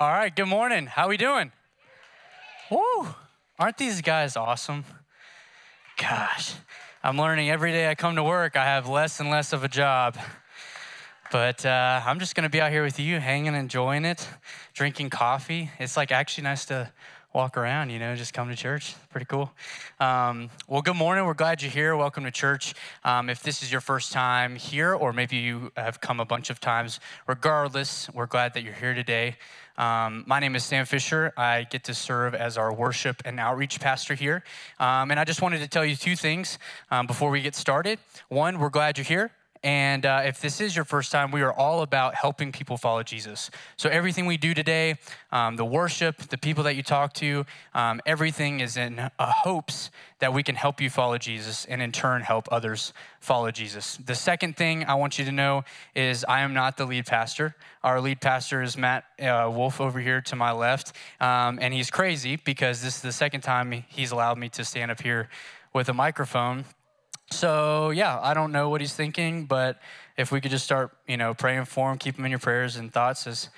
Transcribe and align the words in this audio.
All 0.00 0.12
right, 0.12 0.32
good 0.32 0.46
morning. 0.46 0.86
How 0.86 1.08
we 1.08 1.16
doing? 1.16 1.50
Woo! 2.70 3.08
Aren't 3.58 3.78
these 3.78 4.00
guys 4.00 4.36
awesome? 4.36 4.84
Gosh, 5.96 6.54
I'm 7.02 7.18
learning 7.18 7.50
every 7.50 7.72
day 7.72 7.90
I 7.90 7.96
come 7.96 8.14
to 8.14 8.22
work, 8.22 8.54
I 8.54 8.64
have 8.64 8.86
less 8.88 9.18
and 9.18 9.28
less 9.28 9.52
of 9.52 9.64
a 9.64 9.68
job. 9.68 10.16
But 11.32 11.66
uh, 11.66 12.00
I'm 12.06 12.20
just 12.20 12.36
gonna 12.36 12.48
be 12.48 12.60
out 12.60 12.70
here 12.70 12.84
with 12.84 13.00
you, 13.00 13.18
hanging, 13.18 13.56
enjoying 13.56 14.04
it, 14.04 14.24
drinking 14.72 15.10
coffee. 15.10 15.68
It's 15.80 15.96
like 15.96 16.12
actually 16.12 16.44
nice 16.44 16.64
to 16.66 16.92
walk 17.38 17.56
around, 17.56 17.88
you 17.88 18.00
know, 18.00 18.16
just 18.16 18.34
come 18.34 18.48
to 18.48 18.56
church. 18.56 18.96
Pretty 19.10 19.26
cool. 19.26 19.52
Um, 20.00 20.50
well, 20.66 20.82
good 20.82 20.96
morning. 20.96 21.24
We're 21.24 21.34
glad 21.34 21.62
you're 21.62 21.70
here. 21.70 21.94
Welcome 21.94 22.24
to 22.24 22.32
church. 22.32 22.74
Um, 23.04 23.30
if 23.30 23.44
this 23.44 23.62
is 23.62 23.70
your 23.70 23.80
first 23.80 24.10
time 24.10 24.56
here, 24.56 24.92
or 24.92 25.12
maybe 25.12 25.36
you 25.36 25.70
have 25.76 26.00
come 26.00 26.18
a 26.18 26.24
bunch 26.24 26.50
of 26.50 26.58
times, 26.58 26.98
regardless, 27.28 28.10
we're 28.12 28.26
glad 28.26 28.54
that 28.54 28.64
you're 28.64 28.74
here 28.74 28.92
today. 28.92 29.36
Um, 29.76 30.24
my 30.26 30.40
name 30.40 30.56
is 30.56 30.64
Sam 30.64 30.84
Fisher. 30.84 31.32
I 31.36 31.62
get 31.62 31.84
to 31.84 31.94
serve 31.94 32.34
as 32.34 32.58
our 32.58 32.74
worship 32.74 33.22
and 33.24 33.38
outreach 33.38 33.78
pastor 33.78 34.14
here. 34.14 34.42
Um, 34.80 35.12
and 35.12 35.20
I 35.20 35.24
just 35.24 35.40
wanted 35.40 35.60
to 35.60 35.68
tell 35.68 35.84
you 35.84 35.94
two 35.94 36.16
things 36.16 36.58
um, 36.90 37.06
before 37.06 37.30
we 37.30 37.40
get 37.40 37.54
started. 37.54 38.00
One, 38.30 38.58
we're 38.58 38.68
glad 38.68 38.98
you're 38.98 39.04
here. 39.04 39.30
And 39.62 40.06
uh, 40.06 40.22
if 40.24 40.40
this 40.40 40.60
is 40.60 40.76
your 40.76 40.84
first 40.84 41.10
time, 41.10 41.30
we 41.30 41.42
are 41.42 41.52
all 41.52 41.82
about 41.82 42.14
helping 42.14 42.52
people 42.52 42.76
follow 42.76 43.02
Jesus. 43.02 43.50
So 43.76 43.88
everything 43.88 44.26
we 44.26 44.36
do 44.36 44.54
today, 44.54 44.96
um, 45.32 45.56
the 45.56 45.64
worship, 45.64 46.18
the 46.18 46.38
people 46.38 46.64
that 46.64 46.76
you 46.76 46.82
talk 46.82 47.12
to, 47.14 47.44
um, 47.74 48.00
everything 48.06 48.60
is 48.60 48.76
in 48.76 48.98
uh, 48.98 49.10
hopes 49.18 49.90
that 50.20 50.32
we 50.32 50.42
can 50.42 50.54
help 50.54 50.80
you 50.80 50.90
follow 50.90 51.18
Jesus 51.18 51.64
and 51.64 51.80
in 51.80 51.92
turn 51.92 52.22
help 52.22 52.48
others 52.50 52.92
follow 53.20 53.50
Jesus. 53.50 53.96
The 53.96 54.14
second 54.14 54.56
thing 54.56 54.84
I 54.84 54.94
want 54.94 55.18
you 55.18 55.24
to 55.24 55.32
know 55.32 55.64
is 55.94 56.24
I 56.24 56.40
am 56.40 56.54
not 56.54 56.76
the 56.76 56.86
lead 56.86 57.06
pastor. 57.06 57.54
Our 57.82 58.00
lead 58.00 58.20
pastor 58.20 58.62
is 58.62 58.76
Matt 58.76 59.04
uh, 59.20 59.50
Wolf 59.52 59.80
over 59.80 60.00
here 60.00 60.20
to 60.22 60.36
my 60.36 60.52
left. 60.52 60.92
Um, 61.20 61.58
and 61.60 61.72
he's 61.72 61.90
crazy 61.90 62.36
because 62.36 62.82
this 62.82 62.96
is 62.96 63.02
the 63.02 63.12
second 63.12 63.42
time 63.42 63.84
he's 63.88 64.10
allowed 64.10 64.38
me 64.38 64.48
to 64.50 64.64
stand 64.64 64.90
up 64.90 65.00
here 65.00 65.28
with 65.72 65.88
a 65.88 65.94
microphone 65.94 66.64
so 67.30 67.90
yeah, 67.90 68.18
I 68.20 68.34
don't 68.34 68.52
know 68.52 68.68
what 68.68 68.80
he's 68.80 68.94
thinking, 68.94 69.46
but 69.46 69.80
if 70.16 70.32
we 70.32 70.40
could 70.40 70.50
just 70.50 70.64
start, 70.64 70.96
you 71.06 71.16
know, 71.16 71.34
praying 71.34 71.66
for 71.66 71.90
him, 71.90 71.98
keep 71.98 72.18
him 72.18 72.24
in 72.24 72.30
your 72.30 72.40
prayers 72.40 72.76
and 72.76 72.92
thoughts 72.92 73.26
as 73.26 73.48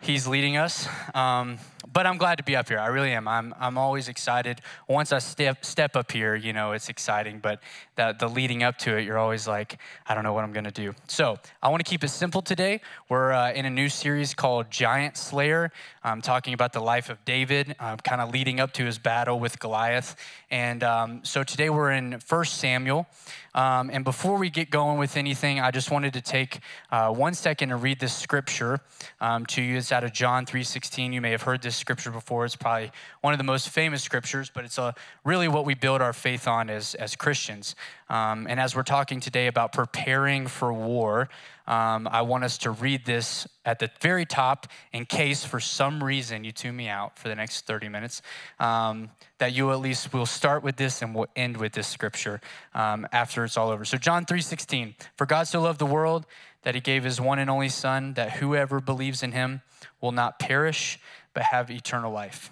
he's 0.00 0.26
leading 0.26 0.56
us. 0.56 0.88
Um, 1.14 1.58
but 1.92 2.06
I'm 2.06 2.16
glad 2.16 2.38
to 2.38 2.44
be 2.44 2.56
up 2.56 2.68
here. 2.68 2.78
I 2.78 2.88
really 2.88 3.12
am. 3.12 3.28
I'm, 3.28 3.54
I'm 3.58 3.78
always 3.78 4.08
excited. 4.08 4.60
Once 4.88 5.12
I 5.12 5.18
step, 5.18 5.64
step 5.64 5.96
up 5.96 6.10
here, 6.10 6.34
you 6.34 6.52
know, 6.52 6.72
it's 6.72 6.88
exciting, 6.88 7.38
but 7.38 7.60
the, 7.96 8.16
the 8.18 8.28
leading 8.28 8.62
up 8.62 8.78
to 8.78 8.96
it, 8.96 9.04
you're 9.04 9.18
always 9.18 9.46
like, 9.46 9.78
I 10.06 10.14
don't 10.14 10.24
know 10.24 10.32
what 10.32 10.44
I'm 10.44 10.52
going 10.52 10.64
to 10.64 10.70
do. 10.70 10.94
So 11.06 11.38
I 11.62 11.68
want 11.68 11.84
to 11.84 11.88
keep 11.88 12.02
it 12.02 12.08
simple 12.08 12.42
today. 12.42 12.80
We're 13.08 13.32
uh, 13.32 13.52
in 13.52 13.64
a 13.64 13.70
new 13.70 13.88
series 13.88 14.34
called 14.34 14.70
Giant 14.70 15.16
Slayer. 15.16 15.70
I'm 16.02 16.20
talking 16.20 16.52
about 16.52 16.72
the 16.72 16.80
life 16.80 17.10
of 17.10 17.24
David, 17.24 17.76
uh, 17.78 17.96
kind 17.96 18.20
of 18.20 18.30
leading 18.30 18.60
up 18.60 18.72
to 18.72 18.84
his 18.84 18.98
battle 18.98 19.38
with 19.38 19.60
Goliath. 19.60 20.16
And 20.50 20.82
um, 20.82 21.20
so 21.22 21.44
today 21.44 21.70
we're 21.70 21.92
in 21.92 22.20
1 22.28 22.44
Samuel. 22.46 23.06
Um, 23.54 23.90
and 23.92 24.04
before 24.04 24.36
we 24.36 24.50
get 24.50 24.70
going 24.70 24.98
with 24.98 25.16
anything, 25.16 25.60
I 25.60 25.70
just 25.70 25.90
wanted 25.90 26.12
to 26.14 26.20
take 26.20 26.60
uh, 26.90 27.12
one 27.12 27.34
second 27.34 27.70
and 27.70 27.82
read 27.82 28.00
this 28.00 28.14
scripture 28.14 28.80
um, 29.20 29.46
to 29.46 29.62
you. 29.62 29.76
It's 29.76 29.92
out 29.92 30.02
of 30.02 30.12
John 30.12 30.44
3.16. 30.44 31.12
You 31.12 31.20
may 31.20 31.30
have 31.30 31.42
heard 31.42 31.62
this 31.62 31.76
scripture 31.76 32.10
before. 32.10 32.44
It's 32.44 32.56
probably 32.56 32.90
one 33.20 33.32
of 33.32 33.38
the 33.38 33.44
most 33.44 33.68
famous 33.68 34.02
scriptures, 34.02 34.50
but 34.52 34.64
it's 34.64 34.78
a, 34.78 34.82
uh, 34.82 34.92
really 35.24 35.46
what 35.48 35.64
we 35.64 35.74
build 35.74 36.02
our 36.02 36.12
faith 36.12 36.48
on 36.48 36.68
as, 36.68 36.94
as 36.96 37.14
Christians. 37.14 37.76
Um, 38.08 38.46
and 38.48 38.58
as 38.58 38.74
we're 38.74 38.82
talking 38.82 39.20
today 39.20 39.46
about 39.46 39.72
preparing 39.72 40.46
for 40.46 40.72
war, 40.72 41.28
um, 41.66 42.06
I 42.10 42.22
want 42.22 42.44
us 42.44 42.58
to 42.58 42.70
read 42.70 43.06
this 43.06 43.48
at 43.64 43.78
the 43.78 43.90
very 44.00 44.26
top 44.26 44.66
in 44.92 45.06
case 45.06 45.44
for 45.44 45.60
some 45.60 46.04
reason 46.04 46.44
you 46.44 46.52
tune 46.52 46.76
me 46.76 46.88
out 46.88 47.18
for 47.18 47.28
the 47.28 47.34
next 47.34 47.66
30 47.66 47.88
minutes, 47.88 48.20
um, 48.60 49.10
that 49.38 49.54
you 49.54 49.70
at 49.72 49.80
least 49.80 50.12
will 50.12 50.26
start 50.26 50.62
with 50.62 50.76
this 50.76 51.00
and 51.00 51.14
we'll 51.14 51.28
end 51.34 51.56
with 51.56 51.72
this 51.72 51.86
scripture 51.86 52.40
um, 52.74 53.06
after 53.12 53.44
it's 53.44 53.56
all 53.56 53.70
over. 53.70 53.84
So 53.84 53.96
John 53.96 54.26
3.16, 54.26 54.94
for 55.16 55.26
God 55.26 55.44
so 55.44 55.62
loved 55.62 55.78
the 55.78 55.86
world 55.86 56.26
that 56.62 56.74
he 56.74 56.80
gave 56.80 57.04
his 57.04 57.20
one 57.20 57.38
and 57.38 57.48
only 57.48 57.70
son, 57.70 58.14
that 58.14 58.32
whoever 58.32 58.80
believes 58.80 59.22
in 59.22 59.32
him 59.32 59.62
will 60.00 60.12
not 60.12 60.38
perish, 60.38 60.98
but 61.32 61.44
have 61.44 61.70
eternal 61.70 62.12
life. 62.12 62.50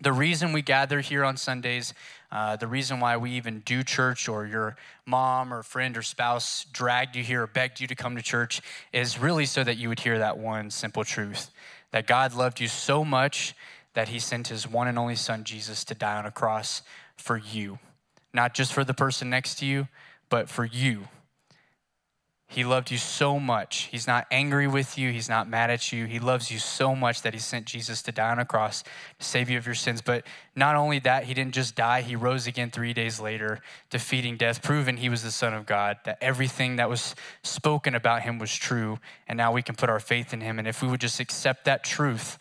The 0.00 0.12
reason 0.12 0.52
we 0.52 0.62
gather 0.62 1.00
here 1.00 1.24
on 1.24 1.36
Sundays 1.36 1.92
uh, 2.32 2.56
the 2.56 2.66
reason 2.66 3.00
why 3.00 3.16
we 3.16 3.32
even 3.32 3.60
do 3.60 3.82
church 3.82 4.28
or 4.28 4.46
your 4.46 4.76
mom 5.04 5.52
or 5.52 5.62
friend 5.62 5.96
or 5.96 6.02
spouse 6.02 6.64
dragged 6.72 7.16
you 7.16 7.22
here 7.22 7.42
or 7.42 7.46
begged 7.46 7.80
you 7.80 7.86
to 7.86 7.94
come 7.94 8.16
to 8.16 8.22
church 8.22 8.60
is 8.92 9.18
really 9.18 9.46
so 9.46 9.64
that 9.64 9.76
you 9.76 9.88
would 9.88 10.00
hear 10.00 10.18
that 10.18 10.38
one 10.38 10.70
simple 10.70 11.04
truth 11.04 11.50
that 11.90 12.06
God 12.06 12.34
loved 12.34 12.60
you 12.60 12.68
so 12.68 13.04
much 13.04 13.54
that 13.94 14.08
he 14.08 14.20
sent 14.20 14.48
his 14.48 14.68
one 14.68 14.86
and 14.86 14.98
only 14.98 15.16
son, 15.16 15.42
Jesus, 15.42 15.84
to 15.84 15.94
die 15.94 16.16
on 16.16 16.26
a 16.26 16.30
cross 16.30 16.82
for 17.16 17.36
you. 17.36 17.80
Not 18.32 18.54
just 18.54 18.72
for 18.72 18.84
the 18.84 18.94
person 18.94 19.28
next 19.28 19.56
to 19.56 19.66
you, 19.66 19.88
but 20.28 20.48
for 20.48 20.64
you 20.64 21.08
he 22.50 22.64
loved 22.64 22.90
you 22.90 22.98
so 22.98 23.38
much. 23.38 23.88
He's 23.92 24.08
not 24.08 24.26
angry 24.28 24.66
with 24.66 24.98
you. 24.98 25.12
He's 25.12 25.28
not 25.28 25.48
mad 25.48 25.70
at 25.70 25.92
you. 25.92 26.06
He 26.06 26.18
loves 26.18 26.50
you 26.50 26.58
so 26.58 26.96
much 26.96 27.22
that 27.22 27.32
he 27.32 27.38
sent 27.38 27.64
Jesus 27.64 28.02
to 28.02 28.10
die 28.10 28.32
on 28.32 28.40
a 28.40 28.44
cross 28.44 28.82
to 28.82 29.24
save 29.24 29.48
you 29.48 29.56
of 29.56 29.66
your 29.66 29.76
sins. 29.76 30.02
But 30.02 30.26
not 30.56 30.74
only 30.74 30.98
that, 30.98 31.24
he 31.24 31.32
didn't 31.32 31.54
just 31.54 31.76
die, 31.76 32.02
he 32.02 32.16
rose 32.16 32.48
again 32.48 32.72
three 32.72 32.92
days 32.92 33.20
later, 33.20 33.60
defeating 33.88 34.36
death, 34.36 34.62
proving 34.62 34.96
he 34.96 35.08
was 35.08 35.22
the 35.22 35.30
Son 35.30 35.54
of 35.54 35.64
God, 35.64 35.98
that 36.04 36.18
everything 36.20 36.74
that 36.74 36.90
was 36.90 37.14
spoken 37.44 37.94
about 37.94 38.22
him 38.22 38.40
was 38.40 38.52
true. 38.52 38.98
And 39.28 39.36
now 39.36 39.52
we 39.52 39.62
can 39.62 39.76
put 39.76 39.88
our 39.88 40.00
faith 40.00 40.34
in 40.34 40.40
him. 40.40 40.58
And 40.58 40.66
if 40.66 40.82
we 40.82 40.88
would 40.88 41.00
just 41.00 41.20
accept 41.20 41.66
that 41.66 41.84
truth, 41.84 42.36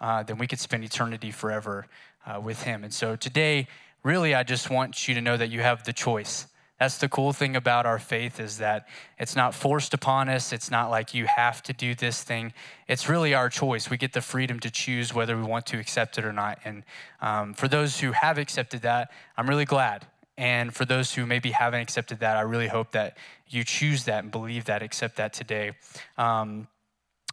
uh, 0.00 0.22
then 0.22 0.38
we 0.38 0.46
could 0.46 0.58
spend 0.58 0.84
eternity 0.84 1.30
forever 1.30 1.86
uh, 2.24 2.40
with 2.40 2.62
him. 2.62 2.82
And 2.82 2.94
so 2.94 3.14
today, 3.14 3.68
really, 4.02 4.34
I 4.34 4.42
just 4.42 4.70
want 4.70 5.06
you 5.06 5.14
to 5.14 5.20
know 5.20 5.36
that 5.36 5.50
you 5.50 5.60
have 5.60 5.84
the 5.84 5.92
choice 5.92 6.46
that's 6.80 6.96
the 6.96 7.10
cool 7.10 7.34
thing 7.34 7.56
about 7.56 7.84
our 7.84 7.98
faith 7.98 8.40
is 8.40 8.56
that 8.56 8.88
it's 9.18 9.36
not 9.36 9.54
forced 9.54 9.92
upon 9.92 10.30
us. 10.30 10.50
It's 10.50 10.70
not 10.70 10.88
like 10.88 11.12
you 11.12 11.26
have 11.26 11.62
to 11.64 11.74
do 11.74 11.94
this 11.94 12.22
thing. 12.22 12.54
It's 12.88 13.06
really 13.06 13.34
our 13.34 13.50
choice. 13.50 13.90
We 13.90 13.98
get 13.98 14.14
the 14.14 14.22
freedom 14.22 14.58
to 14.60 14.70
choose 14.70 15.12
whether 15.12 15.36
we 15.36 15.42
want 15.42 15.66
to 15.66 15.78
accept 15.78 16.16
it 16.16 16.24
or 16.24 16.32
not. 16.32 16.58
And 16.64 16.84
um, 17.20 17.52
for 17.52 17.68
those 17.68 18.00
who 18.00 18.12
have 18.12 18.38
accepted 18.38 18.80
that, 18.80 19.10
I'm 19.36 19.46
really 19.46 19.66
glad. 19.66 20.06
And 20.38 20.74
for 20.74 20.86
those 20.86 21.12
who 21.12 21.26
maybe 21.26 21.50
haven't 21.50 21.82
accepted 21.82 22.20
that, 22.20 22.38
I 22.38 22.40
really 22.40 22.68
hope 22.68 22.92
that 22.92 23.18
you 23.46 23.62
choose 23.62 24.04
that 24.04 24.22
and 24.22 24.32
believe 24.32 24.64
that, 24.64 24.82
accept 24.82 25.16
that 25.16 25.34
today. 25.34 25.72
Um, 26.16 26.66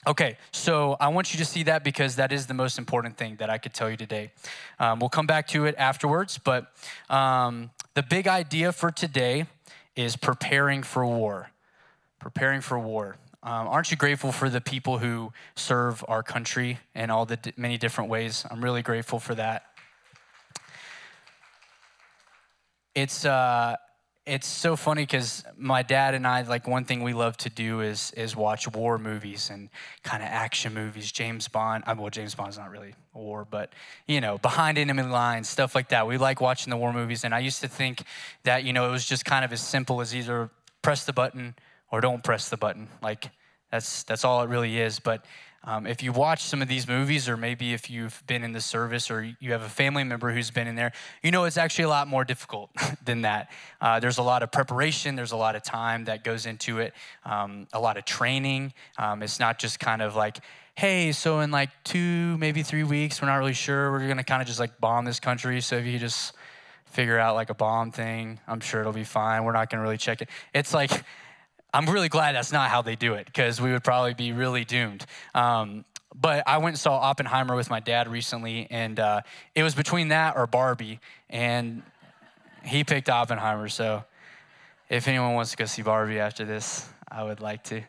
Okay, 0.05 0.37
so 0.51 0.95
I 1.01 1.09
want 1.09 1.33
you 1.33 1.39
to 1.39 1.43
see 1.43 1.63
that 1.63 1.83
because 1.83 2.15
that 2.15 2.31
is 2.31 2.47
the 2.47 2.53
most 2.53 2.77
important 2.77 3.17
thing 3.17 3.35
that 3.37 3.49
I 3.49 3.57
could 3.57 3.73
tell 3.73 3.89
you 3.89 3.97
today. 3.97 4.31
Um, 4.79 4.99
we'll 4.99 5.09
come 5.09 5.27
back 5.27 5.47
to 5.49 5.65
it 5.65 5.75
afterwards, 5.77 6.37
but 6.37 6.71
um, 7.09 7.71
the 7.97 8.03
big 8.03 8.27
idea 8.27 8.71
for 8.71 8.91
today 8.91 9.47
is 9.95 10.15
preparing 10.15 10.83
for 10.83 11.03
war. 11.03 11.49
Preparing 12.19 12.61
for 12.61 12.77
war. 12.77 13.17
Um, 13.41 13.67
aren't 13.67 13.89
you 13.89 13.97
grateful 13.97 14.31
for 14.31 14.51
the 14.51 14.61
people 14.61 14.99
who 14.99 15.33
serve 15.55 16.05
our 16.07 16.21
country 16.21 16.77
in 16.93 17.09
all 17.09 17.25
the 17.25 17.37
d- 17.37 17.53
many 17.57 17.75
different 17.79 18.11
ways? 18.11 18.45
I'm 18.51 18.63
really 18.63 18.83
grateful 18.83 19.19
for 19.19 19.33
that. 19.33 19.63
It's, 22.93 23.25
uh, 23.25 23.77
it's 24.27 24.47
so 24.47 24.75
funny 24.75 25.03
because 25.03 25.43
my 25.57 25.81
dad 25.81 26.13
and 26.13 26.27
I, 26.27 26.41
like 26.41 26.67
one 26.67 26.83
thing 26.83 27.01
we 27.01 27.13
love 27.13 27.37
to 27.37 27.49
do 27.49 27.79
is 27.79 28.11
is 28.11 28.35
watch 28.35 28.67
war 28.67 28.97
movies 28.97 29.49
and 29.49 29.69
kind 30.03 30.21
of 30.21 30.27
action 30.29 30.73
movies. 30.73 31.11
James 31.11 31.47
Bond, 31.47 31.85
uh, 31.87 31.95
well, 31.97 32.09
James 32.09 32.35
Bond's 32.35 32.57
not 32.57 32.69
really 32.69 32.93
war, 33.13 33.47
but 33.49 33.71
you 34.05 34.19
know, 34.19 34.37
behind 34.37 34.77
enemy 34.77 35.03
lines, 35.03 35.47
stuff 35.47 35.73
like 35.73 35.89
that. 35.89 36.07
We 36.07 36.17
like 36.17 36.41
watching 36.41 36.71
the 36.71 36.77
war 36.77 36.91
movies, 36.91 37.23
and 37.23 37.33
I 37.33 37.39
used 37.39 37.61
to 37.61 37.69
think 37.69 38.03
that 38.43 38.65
you 38.65 38.73
know 38.73 38.87
it 38.87 38.91
was 38.91 39.05
just 39.05 39.23
kind 39.23 39.45
of 39.45 39.53
as 39.53 39.61
simple 39.61 40.01
as 40.01 40.13
either 40.13 40.49
press 40.81 41.05
the 41.05 41.13
button 41.13 41.55
or 41.89 42.01
don't 42.01 42.23
press 42.23 42.49
the 42.49 42.57
button. 42.57 42.89
Like 43.01 43.29
that's 43.71 44.03
that's 44.03 44.25
all 44.25 44.43
it 44.43 44.49
really 44.49 44.77
is. 44.77 44.99
But 44.99 45.25
um, 45.67 45.85
if 45.85 46.01
you 46.01 46.13
watch 46.13 46.43
some 46.43 46.61
of 46.61 46.69
these 46.69 46.87
movies, 46.87 47.27
or 47.27 47.35
maybe 47.35 47.73
if 47.73 47.89
you've 47.89 48.23
been 48.25 48.41
in 48.41 48.53
the 48.53 48.61
service 48.61 49.11
or 49.11 49.21
you 49.41 49.51
have 49.51 49.63
a 49.63 49.69
family 49.69 50.05
member 50.05 50.31
who's 50.31 50.49
been 50.49 50.65
in 50.65 50.75
there, 50.75 50.93
you 51.21 51.29
know 51.29 51.43
it's 51.43 51.57
actually 51.57 51.83
a 51.83 51.89
lot 51.89 52.07
more 52.07 52.23
difficult 52.23 52.69
than 53.03 53.23
that. 53.23 53.51
Uh, 53.81 53.99
there's 53.99 54.17
a 54.17 54.23
lot 54.23 54.43
of 54.43 54.51
preparation, 54.51 55.17
there's 55.17 55.33
a 55.33 55.37
lot 55.37 55.57
of 55.57 55.63
time 55.63 56.05
that 56.05 56.23
goes 56.23 56.45
into 56.45 56.79
it, 56.79 56.93
um, 57.25 57.67
a 57.73 57.81
lot 57.81 57.97
of 57.97 58.05
training. 58.05 58.71
Um, 58.97 59.21
it's 59.21 59.41
not 59.41 59.59
just 59.59 59.77
kind 59.77 60.01
of 60.01 60.15
like, 60.15 60.37
hey, 60.75 61.11
so 61.11 61.41
in 61.41 61.51
like 61.51 61.69
two, 61.83 62.37
maybe 62.37 62.63
three 62.63 62.85
weeks, 62.85 63.21
we're 63.21 63.27
not 63.27 63.35
really 63.35 63.51
sure, 63.51 63.91
we're 63.91 64.07
gonna 64.07 64.23
kind 64.23 64.41
of 64.41 64.47
just 64.47 64.61
like 64.61 64.79
bomb 64.79 65.03
this 65.03 65.19
country. 65.19 65.59
So 65.59 65.75
if 65.75 65.85
you 65.85 65.99
just 65.99 66.31
figure 66.85 67.19
out 67.19 67.35
like 67.35 67.49
a 67.49 67.53
bomb 67.53 67.91
thing, 67.91 68.39
I'm 68.47 68.61
sure 68.61 68.79
it'll 68.79 68.93
be 68.93 69.03
fine. 69.03 69.43
We're 69.43 69.51
not 69.51 69.69
gonna 69.69 69.83
really 69.83 69.97
check 69.97 70.21
it. 70.21 70.29
It's 70.53 70.73
like, 70.73 71.03
I'm 71.77 71.85
really 71.87 72.09
glad 72.09 72.35
that's 72.35 72.51
not 72.51 72.71
how 72.71 72.81
they 72.81 72.95
do 72.95 73.13
it 73.13 73.27
because 73.27 73.61
we 73.61 73.71
would 73.71 73.83
probably 73.83 74.15
be 74.15 74.31
really 74.31 74.65
doomed. 74.65 75.05
Um, 75.35 75.85
but 76.19 76.41
I 76.47 76.57
went 76.57 76.69
and 76.69 76.79
saw 76.79 76.97
Oppenheimer 76.97 77.55
with 77.55 77.69
my 77.69 77.79
dad 77.79 78.07
recently, 78.07 78.65
and 78.71 78.99
uh, 78.99 79.21
it 79.53 79.61
was 79.61 79.75
between 79.75 80.07
that 80.07 80.35
or 80.35 80.47
Barbie, 80.47 80.99
and 81.29 81.83
he 82.63 82.83
picked 82.83 83.09
Oppenheimer. 83.09 83.69
So 83.69 84.03
if 84.89 85.07
anyone 85.07 85.35
wants 85.35 85.51
to 85.51 85.57
go 85.57 85.65
see 85.65 85.83
Barbie 85.83 86.17
after 86.17 86.45
this, 86.45 86.89
I 87.11 87.23
would 87.23 87.41
like 87.41 87.63
to. 87.65 87.83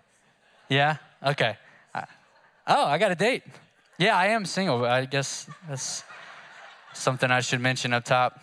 Yeah? 0.69 0.99
Okay. 1.25 1.57
Uh, 1.95 2.03
oh, 2.67 2.85
I 2.85 2.99
got 2.99 3.11
a 3.11 3.15
date. 3.15 3.43
Yeah, 3.97 4.19
I 4.19 4.27
am 4.27 4.45
single. 4.45 4.85
I 4.85 5.07
guess 5.07 5.49
that's 5.67 6.05
something 6.93 7.31
I 7.31 7.41
should 7.41 7.63
mention 7.63 7.95
up 7.95 8.05
top. 8.05 8.39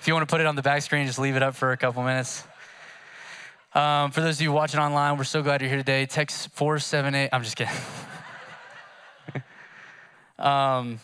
If 0.00 0.08
you 0.08 0.14
want 0.14 0.28
to 0.28 0.32
put 0.32 0.40
it 0.40 0.48
on 0.48 0.56
the 0.56 0.62
back 0.62 0.82
screen, 0.82 1.06
just 1.06 1.20
leave 1.20 1.36
it 1.36 1.44
up 1.44 1.54
for 1.54 1.70
a 1.70 1.76
couple 1.76 2.02
minutes. 2.02 2.42
Um, 3.72 4.10
for 4.10 4.20
those 4.20 4.38
of 4.38 4.42
you 4.42 4.50
watching 4.50 4.80
online, 4.80 5.16
we're 5.16 5.22
so 5.22 5.42
glad 5.42 5.60
you're 5.60 5.70
here 5.70 5.78
today. 5.78 6.04
Text 6.04 6.50
478. 6.54 7.28
I'm 7.32 7.44
just 7.44 7.54
kidding. 7.54 7.72
um, 10.40 10.98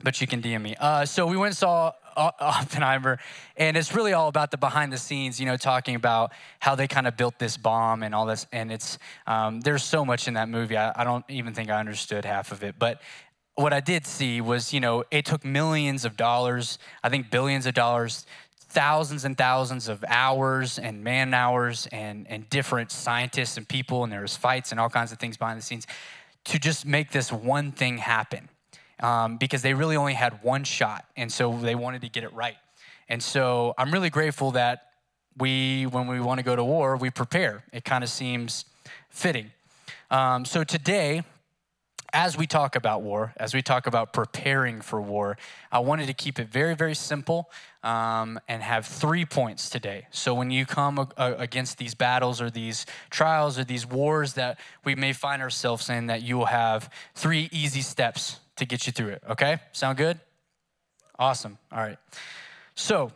but 0.00 0.20
you 0.20 0.28
can 0.28 0.40
DM 0.40 0.62
me. 0.62 0.76
Uh, 0.78 1.04
so 1.04 1.26
we 1.26 1.36
went 1.36 1.48
and 1.48 1.56
saw 1.56 1.92
Oppenheimer, 2.16 3.18
and 3.56 3.76
it's 3.76 3.92
really 3.92 4.12
all 4.12 4.28
about 4.28 4.52
the 4.52 4.56
behind 4.56 4.92
the 4.92 4.98
scenes, 4.98 5.40
you 5.40 5.46
know, 5.46 5.56
talking 5.56 5.96
about 5.96 6.30
how 6.60 6.76
they 6.76 6.86
kind 6.86 7.08
of 7.08 7.16
built 7.16 7.40
this 7.40 7.56
bomb 7.56 8.04
and 8.04 8.14
all 8.14 8.24
this. 8.24 8.46
And 8.52 8.70
it's, 8.70 8.96
um, 9.26 9.60
there's 9.60 9.82
so 9.82 10.04
much 10.04 10.28
in 10.28 10.34
that 10.34 10.48
movie. 10.48 10.76
I, 10.76 10.92
I 10.94 11.02
don't 11.02 11.24
even 11.28 11.54
think 11.54 11.70
I 11.70 11.80
understood 11.80 12.24
half 12.24 12.52
of 12.52 12.62
it. 12.62 12.76
But 12.78 13.02
what 13.56 13.72
I 13.72 13.80
did 13.80 14.06
see 14.06 14.40
was, 14.40 14.72
you 14.72 14.78
know, 14.78 15.02
it 15.10 15.24
took 15.24 15.44
millions 15.44 16.04
of 16.04 16.16
dollars, 16.16 16.78
I 17.02 17.08
think 17.08 17.32
billions 17.32 17.66
of 17.66 17.74
dollars, 17.74 18.26
thousands 18.70 19.24
and 19.24 19.36
thousands 19.36 19.88
of 19.88 20.04
hours 20.06 20.78
and 20.78 21.02
man 21.02 21.34
hours 21.34 21.88
and, 21.92 22.26
and 22.28 22.48
different 22.50 22.90
scientists 22.90 23.56
and 23.56 23.68
people, 23.68 24.04
and 24.04 24.12
there 24.12 24.22
was 24.22 24.36
fights 24.36 24.70
and 24.70 24.80
all 24.80 24.88
kinds 24.88 25.12
of 25.12 25.18
things 25.18 25.36
behind 25.36 25.58
the 25.58 25.62
scenes 25.62 25.86
to 26.44 26.58
just 26.58 26.86
make 26.86 27.10
this 27.10 27.32
one 27.32 27.72
thing 27.72 27.98
happen 27.98 28.48
um, 29.02 29.36
because 29.36 29.62
they 29.62 29.74
really 29.74 29.96
only 29.96 30.14
had 30.14 30.42
one 30.42 30.64
shot. 30.64 31.04
And 31.16 31.30
so 31.30 31.56
they 31.58 31.74
wanted 31.74 32.02
to 32.02 32.08
get 32.08 32.24
it 32.24 32.32
right. 32.32 32.56
And 33.08 33.22
so 33.22 33.74
I'm 33.76 33.90
really 33.90 34.10
grateful 34.10 34.52
that 34.52 34.92
we, 35.36 35.86
when 35.86 36.06
we 36.06 36.20
want 36.20 36.38
to 36.38 36.44
go 36.44 36.54
to 36.54 36.64
war, 36.64 36.96
we 36.96 37.10
prepare. 37.10 37.64
It 37.72 37.84
kind 37.84 38.04
of 38.04 38.10
seems 38.10 38.64
fitting. 39.08 39.50
Um, 40.10 40.44
so 40.44 40.64
today, 40.64 41.24
as 42.12 42.36
we 42.36 42.46
talk 42.46 42.76
about 42.76 43.02
war, 43.02 43.32
as 43.36 43.54
we 43.54 43.62
talk 43.62 43.86
about 43.86 44.12
preparing 44.12 44.80
for 44.80 45.00
war, 45.00 45.36
I 45.70 45.78
wanted 45.80 46.06
to 46.06 46.14
keep 46.14 46.38
it 46.38 46.48
very, 46.48 46.74
very 46.74 46.94
simple 46.94 47.50
um, 47.82 48.38
and 48.48 48.62
have 48.62 48.86
three 48.86 49.24
points 49.24 49.70
today. 49.70 50.06
So 50.10 50.34
when 50.34 50.50
you 50.50 50.66
come 50.66 51.08
against 51.16 51.78
these 51.78 51.94
battles 51.94 52.40
or 52.40 52.50
these 52.50 52.86
trials 53.10 53.58
or 53.58 53.64
these 53.64 53.86
wars 53.86 54.34
that 54.34 54.58
we 54.84 54.94
may 54.94 55.12
find 55.12 55.42
ourselves 55.42 55.88
in, 55.88 56.06
that 56.06 56.22
you 56.22 56.36
will 56.38 56.46
have 56.46 56.90
three 57.14 57.48
easy 57.52 57.80
steps 57.82 58.40
to 58.56 58.64
get 58.64 58.86
you 58.86 58.92
through 58.92 59.08
it. 59.08 59.22
Okay? 59.28 59.58
Sound 59.72 59.98
good? 59.98 60.20
Awesome. 61.18 61.58
All 61.72 61.78
right. 61.80 61.98
So 62.74 63.12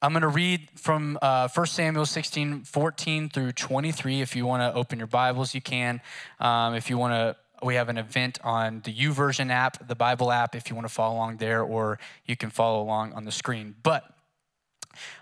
I'm 0.00 0.12
going 0.12 0.22
to 0.22 0.28
read 0.28 0.68
from 0.74 1.18
uh, 1.22 1.48
1 1.48 1.66
Samuel 1.66 2.06
16, 2.06 2.64
14 2.64 3.28
through 3.28 3.52
23. 3.52 4.20
If 4.20 4.34
you 4.34 4.46
want 4.46 4.62
to 4.62 4.76
open 4.76 4.98
your 4.98 5.06
Bibles, 5.06 5.54
you 5.54 5.60
can. 5.60 6.00
Um, 6.40 6.74
if 6.74 6.90
you 6.90 6.98
want 6.98 7.12
to, 7.12 7.36
we 7.62 7.76
have 7.76 7.88
an 7.88 7.98
event 7.98 8.38
on 8.42 8.80
the 8.84 8.92
YouVersion 8.92 9.50
app, 9.50 9.86
the 9.86 9.94
Bible 9.94 10.32
app, 10.32 10.54
if 10.54 10.68
you 10.68 10.76
want 10.76 10.86
to 10.86 10.92
follow 10.92 11.14
along 11.14 11.36
there, 11.36 11.62
or 11.62 11.98
you 12.26 12.36
can 12.36 12.50
follow 12.50 12.82
along 12.82 13.12
on 13.12 13.24
the 13.24 13.32
screen. 13.32 13.74
But 13.82 14.04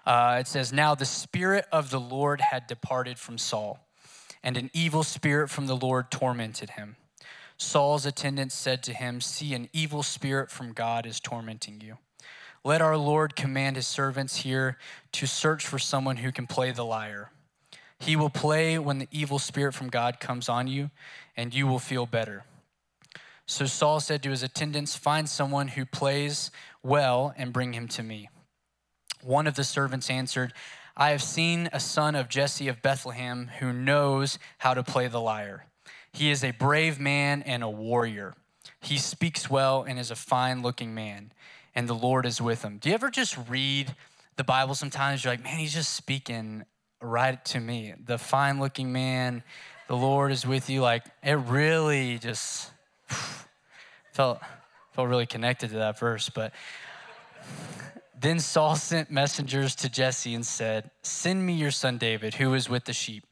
uh, 0.06 0.38
it 0.40 0.46
says, 0.46 0.72
Now 0.72 0.94
the 0.94 1.04
Spirit 1.04 1.66
of 1.70 1.90
the 1.90 2.00
Lord 2.00 2.40
had 2.40 2.66
departed 2.66 3.19
from 3.19 3.38
Saul, 3.38 3.87
and 4.42 4.56
an 4.56 4.70
evil 4.72 5.02
spirit 5.02 5.48
from 5.48 5.66
the 5.66 5.76
Lord 5.76 6.10
tormented 6.10 6.70
him. 6.70 6.96
Saul's 7.56 8.06
attendants 8.06 8.54
said 8.54 8.82
to 8.84 8.94
him, 8.94 9.20
See, 9.20 9.54
an 9.54 9.69
evil 9.72 10.02
spirit 10.02 10.50
from 10.50 10.72
God 10.72 11.04
is 11.04 11.20
tormenting 11.20 11.81
you. 11.82 11.98
Let 12.64 12.81
our 12.82 12.96
Lord 12.96 13.36
command 13.36 13.76
his 13.76 13.86
servants 13.86 14.36
here 14.36 14.78
to 15.12 15.26
search 15.26 15.66
for 15.66 15.78
someone 15.78 16.19
who 16.19 16.32
can 16.32 16.46
play 16.46 16.72
the 16.72 16.84
lyre. 16.84 17.31
He 18.00 18.17
will 18.17 18.31
play 18.31 18.79
when 18.79 18.99
the 18.99 19.08
evil 19.11 19.38
spirit 19.38 19.75
from 19.75 19.91
God 19.91 20.20
comes 20.20 20.49
on 20.49 20.67
you, 20.67 20.91
and 21.37 21.55
you 21.55 21.67
will 21.67 21.79
feel 21.79 22.06
better. 22.06 22.44
So 23.47 23.67
Saul 23.67 24.00
said 24.00 24.23
to 24.23 24.31
his 24.31 24.43
attendants, 24.43 24.97
Find 24.97 25.29
someone 25.29 25.69
who 25.69 25.85
plays 25.85 26.50
well 26.82 27.35
and 27.37 27.52
bring 27.52 27.75
him 27.75 27.88
to 27.88 28.02
me. 28.02 28.31
One 29.23 29.47
of 29.47 29.55
the 29.55 29.64
servants 29.64 30.08
answered, 30.08 30.55
I 30.97 31.11
have 31.11 31.23
seen 31.23 31.69
a 31.73 31.81
son 31.81 32.14
of 32.14 32.29
Jesse 32.29 32.69
of 32.69 32.81
Bethlehem 32.81 33.50
who 33.58 33.73
knows 33.73 34.38
how 34.58 34.73
to 34.73 34.82
play 34.82 35.06
the 35.08 35.20
lyre. 35.20 35.67
He 36.12 36.31
is 36.31 36.43
a 36.43 36.53
brave 36.53 36.99
man 36.99 37.43
and 37.43 37.62
a 37.62 37.69
warrior. 37.69 38.35
He 38.81 38.96
speaks 38.96 39.50
well 39.50 39.82
and 39.82 39.99
is 39.99 40.11
a 40.11 40.17
fine 40.17 40.62
looking 40.62 40.94
man, 40.94 41.32
and 41.75 41.87
the 41.87 41.94
Lord 41.94 42.25
is 42.25 42.41
with 42.41 42.62
him. 42.62 42.79
Do 42.79 42.88
you 42.88 42.94
ever 42.94 43.11
just 43.11 43.37
read 43.49 43.94
the 44.37 44.44
Bible 44.44 44.75
sometimes? 44.75 45.23
You're 45.23 45.35
like, 45.35 45.44
man, 45.44 45.58
he's 45.58 45.75
just 45.75 45.93
speaking 45.93 46.64
right 47.00 47.43
to 47.47 47.61
me. 47.61 47.94
The 48.05 48.19
fine 48.19 48.61
looking 48.61 48.93
man, 48.93 49.43
the 49.88 49.97
Lord 49.97 50.32
is 50.32 50.47
with 50.47 50.70
you. 50.70 50.81
Like, 50.82 51.05
it 51.23 51.35
really 51.35 52.19
just 52.19 52.70
felt, 54.12 54.41
felt 54.93 55.08
really 55.08 55.26
connected 55.26 55.70
to 55.70 55.76
that 55.76 55.99
verse. 55.99 56.29
But 56.29 56.52
then 58.19 58.38
Saul 58.38 58.76
sent 58.76 59.11
messengers 59.11 59.75
to 59.76 59.88
Jesse 59.88 60.35
and 60.35 60.44
said, 60.44 60.91
Send 61.02 61.44
me 61.47 61.55
your 61.55 61.70
son 61.70 61.99
David, 61.99 62.35
who 62.35 62.55
is 62.55 62.69
with 62.69 62.85
the 62.85 62.93
sheep. 62.93 63.25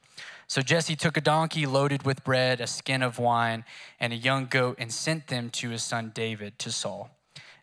So 0.46 0.62
Jesse 0.62 0.96
took 0.96 1.18
a 1.18 1.20
donkey 1.20 1.66
loaded 1.66 2.04
with 2.04 2.24
bread, 2.24 2.62
a 2.62 2.66
skin 2.66 3.02
of 3.02 3.18
wine, 3.18 3.64
and 4.00 4.14
a 4.14 4.16
young 4.16 4.46
goat, 4.46 4.76
and 4.78 4.90
sent 4.90 5.26
them 5.26 5.50
to 5.50 5.68
his 5.68 5.82
son 5.82 6.10
David 6.14 6.58
to 6.60 6.72
Saul. 6.72 7.10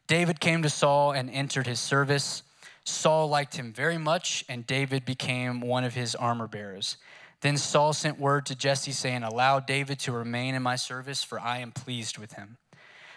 David 0.06 0.40
came 0.40 0.62
to 0.62 0.70
Saul 0.70 1.12
and 1.12 1.30
entered 1.32 1.66
his 1.66 1.80
service. 1.80 2.44
Saul 2.86 3.28
liked 3.28 3.56
him 3.56 3.74
very 3.74 3.98
much, 3.98 4.46
and 4.48 4.66
David 4.66 5.06
became 5.06 5.60
one 5.60 5.84
of 5.84 5.96
his 5.96 6.16
armor 6.16 6.48
bearers. 6.48 6.98
Then 7.42 7.58
Saul 7.58 7.94
sent 7.94 8.20
word 8.20 8.46
to 8.46 8.56
Jesse, 8.56 8.92
saying, 8.92 9.24
Allow 9.24 9.60
David 9.60 10.00
to 10.00 10.12
remain 10.12 10.56
in 10.56 10.64
my 10.64 10.76
service, 10.76 11.24
for 11.24 11.40
I 11.40 11.60
am 11.60 11.72
pleased 11.72 12.18
with 12.18 12.34
him. 12.34 12.58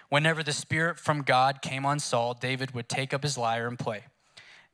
Whenever 0.08 0.42
the 0.42 0.52
Spirit 0.52 0.98
from 0.98 1.22
God 1.22 1.62
came 1.62 1.86
on 1.86 1.98
Saul, 1.98 2.34
David 2.34 2.74
would 2.74 2.88
take 2.88 3.14
up 3.14 3.22
his 3.22 3.38
lyre 3.38 3.68
and 3.68 3.78
play 3.78 4.04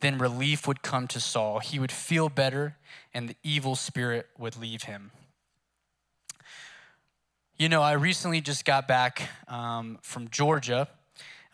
then 0.05 0.19
relief 0.19 0.69
would 0.69 0.83
come 0.83 1.09
to 1.09 1.19
Saul. 1.19 1.61
He 1.61 1.79
would 1.79 1.91
feel 1.91 2.29
better, 2.29 2.77
and 3.15 3.29
the 3.29 3.37
evil 3.43 3.75
spirit 3.75 4.29
would 4.39 4.55
leave 4.55 4.83
him. 4.83 5.11
You 7.57 7.71
know, 7.71 7.81
I 7.83 7.93
recently 7.93 8.43
just 8.43 8.67
got 8.67 8.87
back 8.87 9.31
um, 9.49 9.99
from 10.03 10.29
Georgia, 10.29 10.89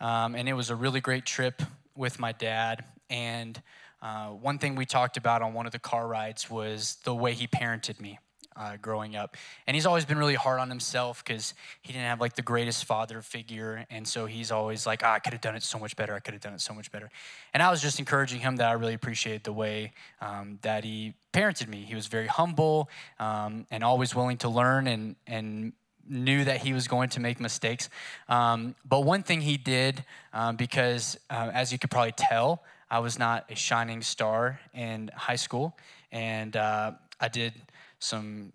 um, 0.01 0.35
and 0.35 0.49
it 0.49 0.53
was 0.53 0.69
a 0.69 0.75
really 0.75 0.99
great 0.99 1.25
trip 1.25 1.61
with 1.95 2.19
my 2.19 2.33
dad. 2.33 2.83
And 3.11 3.61
uh, 4.01 4.29
one 4.29 4.57
thing 4.57 4.75
we 4.75 4.85
talked 4.85 5.17
about 5.17 5.43
on 5.43 5.53
one 5.53 5.67
of 5.67 5.71
the 5.71 5.79
car 5.79 6.07
rides 6.07 6.49
was 6.49 6.97
the 7.03 7.13
way 7.13 7.33
he 7.33 7.45
parented 7.45 7.99
me 7.99 8.17
uh, 8.55 8.77
growing 8.81 9.15
up. 9.15 9.37
And 9.67 9.75
he's 9.75 9.85
always 9.85 10.05
been 10.05 10.17
really 10.17 10.35
hard 10.35 10.59
on 10.59 10.69
himself 10.69 11.23
because 11.23 11.53
he 11.81 11.93
didn't 11.93 12.07
have 12.07 12.19
like 12.19 12.35
the 12.35 12.41
greatest 12.41 12.85
father 12.85 13.21
figure. 13.21 13.85
And 13.89 14.07
so 14.07 14.25
he's 14.25 14.51
always 14.51 14.85
like, 14.85 15.03
oh, 15.03 15.09
I 15.09 15.19
could 15.19 15.33
have 15.33 15.41
done 15.41 15.55
it 15.55 15.63
so 15.63 15.77
much 15.77 15.95
better. 15.95 16.15
I 16.15 16.19
could 16.19 16.33
have 16.33 16.41
done 16.41 16.53
it 16.53 16.61
so 16.61 16.73
much 16.73 16.91
better. 16.91 17.09
And 17.53 17.61
I 17.61 17.69
was 17.69 17.81
just 17.81 17.99
encouraging 17.99 18.39
him 18.39 18.57
that 18.57 18.69
I 18.69 18.73
really 18.73 18.93
appreciated 18.93 19.43
the 19.43 19.53
way 19.53 19.93
um, 20.19 20.59
that 20.63 20.83
he 20.83 21.13
parented 21.33 21.67
me. 21.67 21.83
He 21.83 21.95
was 21.95 22.07
very 22.07 22.27
humble 22.27 22.89
um, 23.19 23.65
and 23.71 23.83
always 23.83 24.15
willing 24.15 24.37
to 24.37 24.49
learn 24.49 24.87
and, 24.87 25.15
and 25.27 25.73
knew 26.09 26.43
that 26.43 26.61
he 26.61 26.73
was 26.73 26.87
going 26.87 27.09
to 27.09 27.19
make 27.19 27.39
mistakes. 27.39 27.89
Um, 28.27 28.75
but 28.83 29.01
one 29.01 29.23
thing 29.23 29.41
he 29.41 29.57
did, 29.57 30.03
um, 30.33 30.55
because 30.55 31.17
uh, 31.29 31.51
as 31.53 31.71
you 31.71 31.79
could 31.79 31.91
probably 31.91 32.13
tell, 32.17 32.63
I 32.91 32.99
was 32.99 33.17
not 33.17 33.49
a 33.49 33.55
shining 33.55 34.01
star 34.01 34.59
in 34.73 35.09
high 35.15 35.37
school. 35.37 35.77
And 36.11 36.57
uh, 36.57 36.91
I 37.21 37.29
did 37.29 37.53
some 37.99 38.51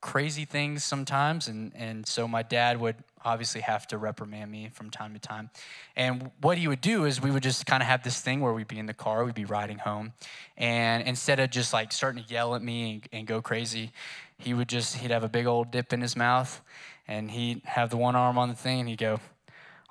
crazy 0.00 0.44
things 0.44 0.84
sometimes 0.84 1.48
and, 1.48 1.72
and 1.74 2.06
so 2.06 2.28
my 2.28 2.42
dad 2.42 2.78
would 2.78 2.94
obviously 3.24 3.62
have 3.62 3.86
to 3.88 3.96
reprimand 3.96 4.50
me 4.50 4.68
from 4.70 4.90
time 4.90 5.14
to 5.14 5.18
time 5.18 5.48
and 5.96 6.30
what 6.42 6.58
he 6.58 6.68
would 6.68 6.82
do 6.82 7.06
is 7.06 7.22
we 7.22 7.30
would 7.30 7.42
just 7.42 7.64
kind 7.64 7.82
of 7.82 7.86
have 7.86 8.02
this 8.02 8.20
thing 8.20 8.40
where 8.42 8.52
we'd 8.52 8.68
be 8.68 8.78
in 8.78 8.84
the 8.84 8.92
car 8.92 9.24
we'd 9.24 9.34
be 9.34 9.46
riding 9.46 9.78
home 9.78 10.12
and 10.58 11.08
instead 11.08 11.40
of 11.40 11.48
just 11.48 11.72
like 11.72 11.90
starting 11.90 12.22
to 12.22 12.30
yell 12.30 12.54
at 12.54 12.60
me 12.60 12.92
and, 12.92 13.08
and 13.12 13.26
go 13.26 13.40
crazy 13.40 13.92
he 14.36 14.52
would 14.52 14.68
just 14.68 14.96
he'd 14.96 15.10
have 15.10 15.24
a 15.24 15.28
big 15.28 15.46
old 15.46 15.70
dip 15.70 15.90
in 15.90 16.02
his 16.02 16.14
mouth 16.14 16.60
and 17.08 17.30
he'd 17.30 17.62
have 17.64 17.88
the 17.88 17.96
one 17.96 18.14
arm 18.14 18.36
on 18.36 18.50
the 18.50 18.54
thing 18.54 18.80
and 18.80 18.88
he'd 18.90 18.98
go 18.98 19.18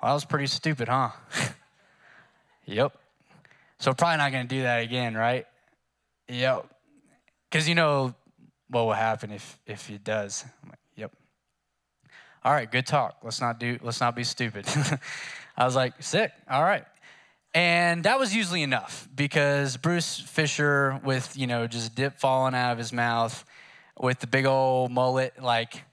well 0.00 0.10
that 0.10 0.12
was 0.12 0.24
pretty 0.24 0.46
stupid 0.46 0.86
huh 0.86 1.10
yep 2.66 2.96
so 3.78 3.92
probably 3.92 4.18
not 4.18 4.32
going 4.32 4.46
to 4.46 4.54
do 4.54 4.62
that 4.62 4.82
again 4.82 5.14
right 5.14 5.46
yep 6.28 6.66
because 7.50 7.68
you 7.68 7.74
know 7.74 8.14
what 8.68 8.86
will 8.86 8.92
happen 8.92 9.30
if 9.30 9.58
if 9.66 9.88
it 9.90 10.04
does. 10.04 10.44
Like, 10.68 10.78
yep. 10.96 11.12
All 12.42 12.52
right, 12.52 12.70
good 12.70 12.86
talk. 12.86 13.18
Let's 13.22 13.40
not 13.40 13.60
do 13.60 13.78
let's 13.82 14.00
not 14.00 14.16
be 14.16 14.24
stupid. 14.24 14.66
I 15.56 15.64
was 15.64 15.76
like, 15.76 16.02
sick. 16.02 16.32
All 16.50 16.62
right. 16.62 16.84
And 17.54 18.02
that 18.04 18.18
was 18.18 18.34
usually 18.34 18.64
enough 18.64 19.08
because 19.14 19.76
Bruce 19.76 20.18
Fisher 20.18 21.00
with, 21.04 21.36
you 21.36 21.46
know, 21.46 21.68
just 21.68 21.94
dip 21.94 22.18
falling 22.18 22.52
out 22.52 22.72
of 22.72 22.78
his 22.78 22.92
mouth 22.92 23.44
with 23.96 24.18
the 24.18 24.26
big 24.26 24.44
old 24.44 24.90
mullet, 24.90 25.40
like 25.40 25.84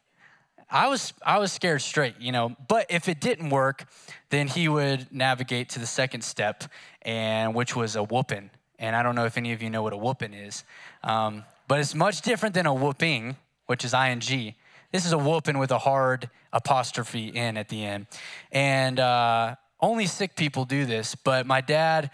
I 0.71 0.87
was 0.87 1.13
I 1.23 1.37
was 1.37 1.51
scared 1.51 1.81
straight, 1.81 2.15
you 2.19 2.31
know. 2.31 2.55
But 2.67 2.87
if 2.89 3.09
it 3.09 3.19
didn't 3.19 3.49
work, 3.49 3.85
then 4.29 4.47
he 4.47 4.69
would 4.69 5.11
navigate 5.11 5.69
to 5.69 5.79
the 5.79 5.85
second 5.85 6.23
step, 6.23 6.63
and 7.01 7.53
which 7.53 7.75
was 7.75 7.97
a 7.97 8.03
whooping. 8.03 8.49
And 8.79 8.95
I 8.95 9.03
don't 9.03 9.13
know 9.13 9.25
if 9.25 9.37
any 9.37 9.51
of 9.51 9.61
you 9.61 9.69
know 9.69 9.83
what 9.83 9.93
a 9.93 9.97
whooping 9.97 10.33
is. 10.33 10.63
Um, 11.03 11.43
but 11.67 11.79
it's 11.79 11.93
much 11.93 12.21
different 12.21 12.55
than 12.55 12.65
a 12.65 12.73
whooping, 12.73 13.35
which 13.67 13.83
is 13.85 13.93
ing. 13.93 14.55
this 14.91 15.05
is 15.05 15.11
a 15.11 15.17
whooping 15.17 15.57
with 15.57 15.71
a 15.71 15.77
hard 15.77 16.29
apostrophe 16.51 17.27
in 17.27 17.57
at 17.57 17.69
the 17.69 17.83
end. 17.83 18.07
And 18.51 18.99
uh, 18.99 19.55
only 19.79 20.05
sick 20.05 20.35
people 20.35 20.65
do 20.65 20.85
this, 20.85 21.15
but 21.15 21.45
my 21.45 21.61
dad 21.61 22.11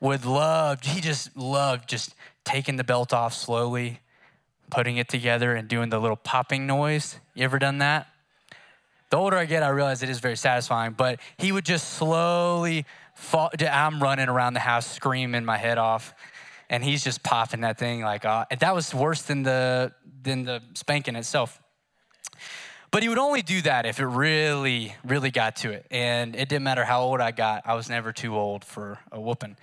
would 0.00 0.24
love, 0.24 0.82
he 0.82 1.00
just 1.00 1.36
loved 1.36 1.88
just 1.88 2.14
taking 2.44 2.76
the 2.76 2.84
belt 2.84 3.12
off 3.12 3.34
slowly, 3.34 4.00
putting 4.70 4.96
it 4.96 5.08
together, 5.08 5.54
and 5.54 5.68
doing 5.68 5.90
the 5.90 5.98
little 5.98 6.16
popping 6.16 6.66
noise. 6.66 7.20
You 7.34 7.44
ever 7.44 7.58
done 7.58 7.78
that? 7.78 8.08
The 9.10 9.16
older 9.16 9.36
I 9.36 9.44
get, 9.44 9.62
I 9.62 9.68
realize 9.68 10.02
it 10.02 10.08
is 10.08 10.18
very 10.20 10.36
satisfying, 10.36 10.92
but 10.92 11.20
he 11.38 11.52
would 11.52 11.64
just 11.64 11.94
slowly 11.94 12.84
fall. 13.14 13.50
I'm 13.60 14.02
running 14.02 14.28
around 14.28 14.54
the 14.54 14.60
house 14.60 14.86
screaming 14.86 15.44
my 15.44 15.56
head 15.56 15.78
off, 15.78 16.14
and 16.68 16.82
he's 16.82 17.04
just 17.04 17.22
popping 17.22 17.60
that 17.60 17.78
thing 17.78 18.00
like, 18.02 18.24
uh, 18.24 18.46
that 18.58 18.74
was 18.74 18.92
worse 18.94 19.22
than 19.22 19.42
the, 19.42 19.92
than 20.22 20.44
the 20.44 20.62
spanking 20.74 21.14
itself. 21.14 21.60
But 22.90 23.02
he 23.02 23.08
would 23.08 23.18
only 23.18 23.42
do 23.42 23.60
that 23.62 23.86
if 23.86 23.98
it 23.98 24.06
really, 24.06 24.94
really 25.04 25.32
got 25.32 25.56
to 25.56 25.72
it. 25.72 25.84
And 25.90 26.36
it 26.36 26.48
didn't 26.48 26.62
matter 26.62 26.84
how 26.84 27.02
old 27.02 27.20
I 27.20 27.32
got, 27.32 27.62
I 27.66 27.74
was 27.74 27.88
never 27.88 28.12
too 28.12 28.36
old 28.36 28.64
for 28.64 29.00
a 29.10 29.20
whooping. 29.20 29.56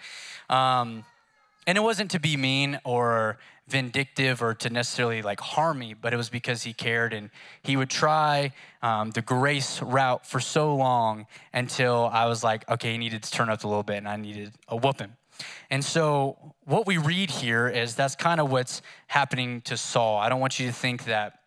Um, 0.50 1.06
and 1.66 1.78
it 1.78 1.82
wasn't 1.82 2.12
to 2.12 2.20
be 2.20 2.36
mean 2.36 2.80
or 2.84 3.38
vindictive 3.68 4.42
or 4.42 4.54
to 4.54 4.70
necessarily 4.70 5.22
like 5.22 5.40
harm 5.40 5.80
me, 5.80 5.94
but 5.94 6.14
it 6.14 6.18
was 6.18 6.30
because 6.30 6.64
he 6.64 6.74
cared 6.74 7.14
and 7.14 7.30
he 7.64 7.78
would 7.78 7.90
try 7.90 8.54
um, 8.82 9.12
the 9.12 9.22
grace 9.22 9.82
route 9.82 10.26
for 10.26 10.40
so 10.40 10.76
long 10.76 11.26
until 11.54 12.10
I 12.12 12.26
was 12.26 12.44
like, 12.44 12.70
okay, 12.70 12.92
he 12.94 12.98
needed 12.98 13.24
to 13.24 13.32
turn 13.32 13.50
up 13.50 13.64
a 13.64 13.68
little 13.68 13.84
bit 13.84 13.98
and 13.98 14.08
I 14.08 14.18
needed 14.18 14.54
a 14.68 14.76
whooping. 14.76 15.16
And 15.70 15.84
so, 15.84 16.54
what 16.66 16.86
we 16.86 16.98
read 16.98 17.32
here 17.32 17.68
is 17.68 17.96
that's 17.96 18.16
kind 18.16 18.40
of 18.40 18.52
what's 18.52 18.82
happening 19.08 19.62
to 19.62 19.78
Saul. 19.78 20.20
I 20.20 20.30
don't 20.30 20.40
want 20.40 20.60
you 20.60 20.68
to 20.68 20.74
think 20.74 21.06
that 21.06 21.40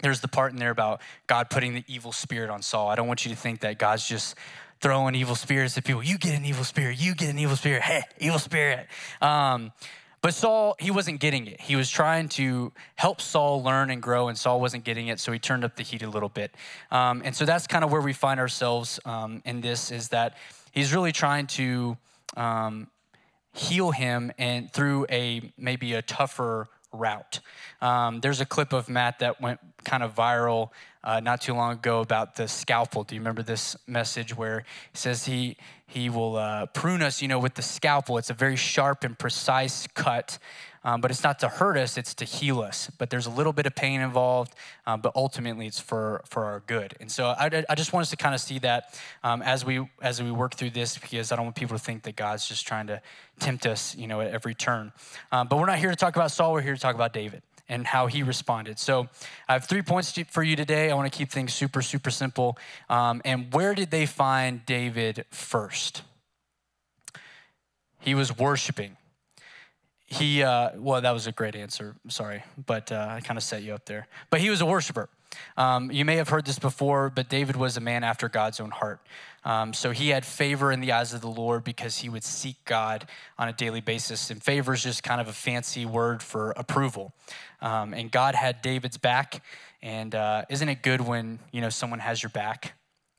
there's 0.00 0.20
the 0.20 0.28
part 0.28 0.52
in 0.52 0.58
there 0.58 0.70
about 0.70 1.00
God 1.26 1.50
putting 1.50 1.74
the 1.74 1.84
evil 1.86 2.12
spirit 2.12 2.50
on 2.50 2.62
Saul. 2.62 2.88
I 2.88 2.96
don't 2.96 3.08
want 3.08 3.24
you 3.24 3.30
to 3.30 3.36
think 3.36 3.60
that 3.60 3.78
God's 3.78 4.06
just 4.06 4.36
throwing 4.80 5.14
evil 5.14 5.34
spirits 5.34 5.76
at 5.78 5.84
people. 5.84 6.02
You 6.02 6.18
get 6.18 6.34
an 6.34 6.44
evil 6.44 6.64
spirit. 6.64 7.00
You 7.00 7.14
get 7.14 7.30
an 7.30 7.38
evil 7.38 7.56
spirit. 7.56 7.82
Hey, 7.82 8.02
evil 8.18 8.38
spirit. 8.38 8.86
Um, 9.20 9.72
but 10.26 10.34
Saul, 10.34 10.74
he 10.80 10.90
wasn't 10.90 11.20
getting 11.20 11.46
it. 11.46 11.60
He 11.60 11.76
was 11.76 11.88
trying 11.88 12.28
to 12.30 12.72
help 12.96 13.20
Saul 13.20 13.62
learn 13.62 13.90
and 13.90 14.02
grow, 14.02 14.26
and 14.26 14.36
Saul 14.36 14.60
wasn't 14.60 14.82
getting 14.82 15.06
it, 15.06 15.20
so 15.20 15.30
he 15.30 15.38
turned 15.38 15.62
up 15.62 15.76
the 15.76 15.84
heat 15.84 16.02
a 16.02 16.10
little 16.10 16.28
bit. 16.28 16.52
Um, 16.90 17.22
and 17.24 17.32
so 17.32 17.44
that's 17.44 17.68
kind 17.68 17.84
of 17.84 17.92
where 17.92 18.00
we 18.00 18.12
find 18.12 18.40
ourselves 18.40 18.98
um, 19.04 19.40
in 19.44 19.60
this 19.60 19.92
is 19.92 20.08
that 20.08 20.36
he's 20.72 20.92
really 20.92 21.12
trying 21.12 21.46
to 21.46 21.96
um, 22.36 22.88
heal 23.52 23.92
him 23.92 24.32
and 24.36 24.72
through 24.72 25.06
a 25.10 25.52
maybe 25.56 25.92
a 25.92 26.02
tougher 26.02 26.66
route. 26.92 27.38
Um, 27.80 28.18
there's 28.18 28.40
a 28.40 28.46
clip 28.46 28.72
of 28.72 28.88
Matt 28.88 29.20
that 29.20 29.40
went 29.40 29.60
kind 29.86 30.02
of 30.02 30.14
viral 30.14 30.70
uh, 31.04 31.20
not 31.20 31.40
too 31.40 31.54
long 31.54 31.72
ago 31.72 32.00
about 32.00 32.34
the 32.34 32.48
scalpel. 32.48 33.04
Do 33.04 33.14
you 33.14 33.20
remember 33.20 33.42
this 33.42 33.76
message 33.86 34.36
where 34.36 34.64
he 34.92 34.98
says 34.98 35.24
he 35.24 35.56
he 35.86 36.10
will 36.10 36.34
uh, 36.34 36.66
prune 36.66 37.00
us, 37.00 37.22
you 37.22 37.28
know, 37.28 37.38
with 37.38 37.54
the 37.54 37.62
scalpel? 37.62 38.18
It's 38.18 38.28
a 38.28 38.34
very 38.34 38.56
sharp 38.56 39.04
and 39.04 39.16
precise 39.16 39.86
cut. 39.94 40.38
Um, 40.82 41.00
but 41.00 41.10
it's 41.10 41.24
not 41.24 41.40
to 41.40 41.48
hurt 41.48 41.76
us, 41.76 41.98
it's 41.98 42.14
to 42.14 42.24
heal 42.24 42.60
us. 42.60 42.92
But 42.96 43.10
there's 43.10 43.26
a 43.26 43.30
little 43.30 43.52
bit 43.52 43.66
of 43.66 43.74
pain 43.74 44.00
involved, 44.00 44.54
um, 44.86 45.00
but 45.00 45.10
ultimately 45.16 45.66
it's 45.66 45.80
for, 45.80 46.22
for 46.28 46.44
our 46.44 46.60
good. 46.68 46.94
And 47.00 47.10
so 47.10 47.26
I, 47.26 47.64
I 47.68 47.74
just 47.74 47.92
want 47.92 48.02
us 48.02 48.10
to 48.10 48.16
kind 48.16 48.36
of 48.36 48.40
see 48.40 48.60
that 48.60 48.96
um, 49.24 49.42
as, 49.42 49.64
we, 49.64 49.84
as 50.00 50.22
we 50.22 50.30
work 50.30 50.54
through 50.54 50.70
this 50.70 50.96
because 50.96 51.32
I 51.32 51.36
don't 51.36 51.46
want 51.46 51.56
people 51.56 51.76
to 51.76 51.82
think 51.82 52.04
that 52.04 52.14
God's 52.14 52.46
just 52.46 52.68
trying 52.68 52.86
to 52.86 53.02
tempt 53.40 53.66
us, 53.66 53.96
you 53.96 54.06
know, 54.06 54.20
at 54.20 54.30
every 54.30 54.54
turn. 54.54 54.92
Um, 55.32 55.48
but 55.48 55.58
we're 55.58 55.66
not 55.66 55.80
here 55.80 55.90
to 55.90 55.96
talk 55.96 56.14
about 56.14 56.30
Saul, 56.30 56.52
we're 56.52 56.60
here 56.60 56.76
to 56.76 56.80
talk 56.80 56.94
about 56.94 57.12
David 57.12 57.42
and 57.68 57.86
how 57.86 58.06
he 58.06 58.22
responded. 58.22 58.78
So 58.78 59.08
I 59.48 59.54
have 59.54 59.64
three 59.64 59.82
points 59.82 60.12
for 60.28 60.42
you 60.42 60.56
today. 60.56 60.90
I 60.90 60.94
want 60.94 61.10
to 61.10 61.16
keep 61.16 61.30
things 61.30 61.52
super, 61.52 61.82
super 61.82 62.10
simple. 62.10 62.58
Um, 62.88 63.22
and 63.24 63.52
where 63.52 63.74
did 63.74 63.90
they 63.90 64.06
find 64.06 64.64
David 64.66 65.24
first? 65.30 66.02
He 68.00 68.14
was 68.14 68.36
worshiping 68.36 68.96
he 70.06 70.42
uh, 70.42 70.70
well 70.76 71.00
that 71.00 71.10
was 71.10 71.26
a 71.26 71.32
great 71.32 71.56
answer 71.56 71.96
sorry 72.08 72.42
but 72.66 72.90
uh, 72.92 73.08
i 73.10 73.20
kind 73.20 73.36
of 73.36 73.42
set 73.42 73.62
you 73.62 73.74
up 73.74 73.84
there 73.86 74.06
but 74.30 74.40
he 74.40 74.48
was 74.48 74.60
a 74.60 74.66
worshiper 74.66 75.08
um, 75.56 75.90
you 75.90 76.04
may 76.04 76.16
have 76.16 76.28
heard 76.28 76.46
this 76.46 76.58
before 76.58 77.10
but 77.10 77.28
david 77.28 77.56
was 77.56 77.76
a 77.76 77.80
man 77.80 78.04
after 78.04 78.28
god's 78.28 78.60
own 78.60 78.70
heart 78.70 79.00
um, 79.46 79.72
so 79.72 79.92
he 79.92 80.08
had 80.08 80.26
favor 80.26 80.72
in 80.72 80.80
the 80.80 80.92
eyes 80.92 81.14
of 81.14 81.22
the 81.22 81.28
lord 81.28 81.64
because 81.64 81.98
he 81.98 82.08
would 82.08 82.24
seek 82.24 82.56
god 82.64 83.08
on 83.38 83.48
a 83.48 83.52
daily 83.52 83.80
basis. 83.80 84.30
And 84.30 84.42
favor 84.42 84.74
is 84.74 84.82
just 84.82 85.02
kind 85.02 85.20
of 85.20 85.28
a 85.28 85.32
fancy 85.32 85.86
word 85.86 86.22
for 86.22 86.50
approval. 86.50 87.14
Um, 87.62 87.94
and 87.94 88.10
god 88.10 88.34
had 88.34 88.60
david's 88.60 88.98
back. 88.98 89.42
And 89.82 90.14
uh, 90.14 90.44
isn't 90.50 90.68
it 90.68 90.82
good 90.82 91.00
when 91.00 91.38
you 91.52 91.60
know 91.60 91.70
someone 91.70 92.00
has 92.00 92.22
your 92.22 92.30
back 92.30 92.75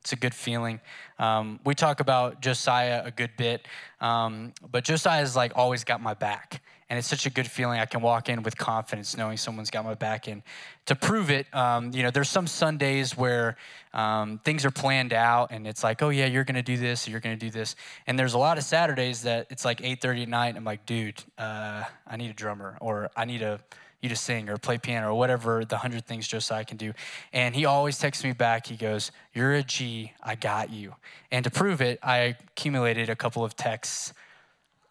it's 0.08 0.14
a 0.14 0.16
good 0.16 0.34
feeling. 0.34 0.80
Um, 1.20 1.60
we 1.66 1.76
talk 1.76 2.00
about 2.00 2.42
Josiah 2.42 3.02
a 3.04 3.12
good 3.12 3.32
bit, 3.36 3.68
um, 4.00 4.54
but 4.72 4.86
Josiah's 4.86 5.36
like 5.36 5.52
always 5.54 5.84
got 5.84 6.00
my 6.00 6.14
back. 6.14 6.62
And 6.90 6.98
it's 6.98 7.10
such 7.10 7.26
a 7.26 7.30
good 7.30 7.46
feeling. 7.46 7.82
I 7.82 7.86
can 7.86 8.00
walk 8.00 8.30
in 8.30 8.42
with 8.42 8.58
confidence 8.58 9.18
knowing 9.18 9.36
someone's 9.36 9.70
got 9.70 9.84
my 9.84 9.96
back. 9.96 10.30
And 10.30 10.44
to 10.86 10.96
prove 10.96 11.30
it, 11.30 11.54
um, 11.54 11.92
you 11.92 12.04
know, 12.04 12.10
there's 12.10 12.30
some 12.30 12.48
Sundays 12.48 13.18
where 13.18 13.58
um, 13.94 14.40
things 14.46 14.64
are 14.64 14.72
planned 14.72 15.12
out 15.12 15.52
and 15.52 15.68
it's 15.68 15.84
like, 15.84 16.02
oh, 16.02 16.08
yeah, 16.08 16.26
you're 16.26 16.46
going 16.46 16.56
to 16.56 16.62
do 16.62 16.78
this, 16.78 17.06
you're 17.06 17.20
going 17.20 17.38
to 17.38 17.46
do 17.46 17.52
this. 17.52 17.76
And 18.08 18.18
there's 18.18 18.34
a 18.34 18.38
lot 18.38 18.58
of 18.58 18.64
Saturdays 18.64 19.24
that 19.24 19.48
it's 19.50 19.66
like 19.66 19.82
8.30 19.82 20.22
at 20.22 20.30
night. 20.30 20.48
And 20.48 20.60
I'm 20.60 20.64
like, 20.64 20.86
dude, 20.86 21.22
uh, 21.38 21.84
I 22.08 22.16
need 22.16 22.30
a 22.30 22.34
drummer 22.34 22.78
or 22.80 23.10
I 23.18 23.26
need 23.26 23.42
a 23.42 23.60
you 24.02 24.10
to 24.10 24.16
sing 24.16 24.50
or 24.50 24.58
play 24.58 24.78
piano 24.78 25.10
or 25.10 25.14
whatever 25.14 25.66
the 25.66 25.78
hundred 25.78 26.06
things 26.06 26.28
Josiah 26.28 26.66
can 26.66 26.78
do. 26.78 26.94
And 27.34 27.56
he 27.56 27.66
always 27.66 27.98
texts 27.98 28.24
me 28.24 28.34
back. 28.34 28.68
He 28.68 28.76
goes, 28.76 29.12
You're 29.34 29.54
a 29.54 29.64
G, 29.64 30.14
I 30.22 30.36
got 30.36 30.72
you. 30.72 30.96
And 31.32 31.44
to 31.44 31.52
prove 31.52 31.82
it, 31.82 32.00
I 32.04 32.36
accumulated 32.52 33.10
a 33.10 33.16
couple 33.16 33.44
of 33.44 33.56
texts 33.56 34.14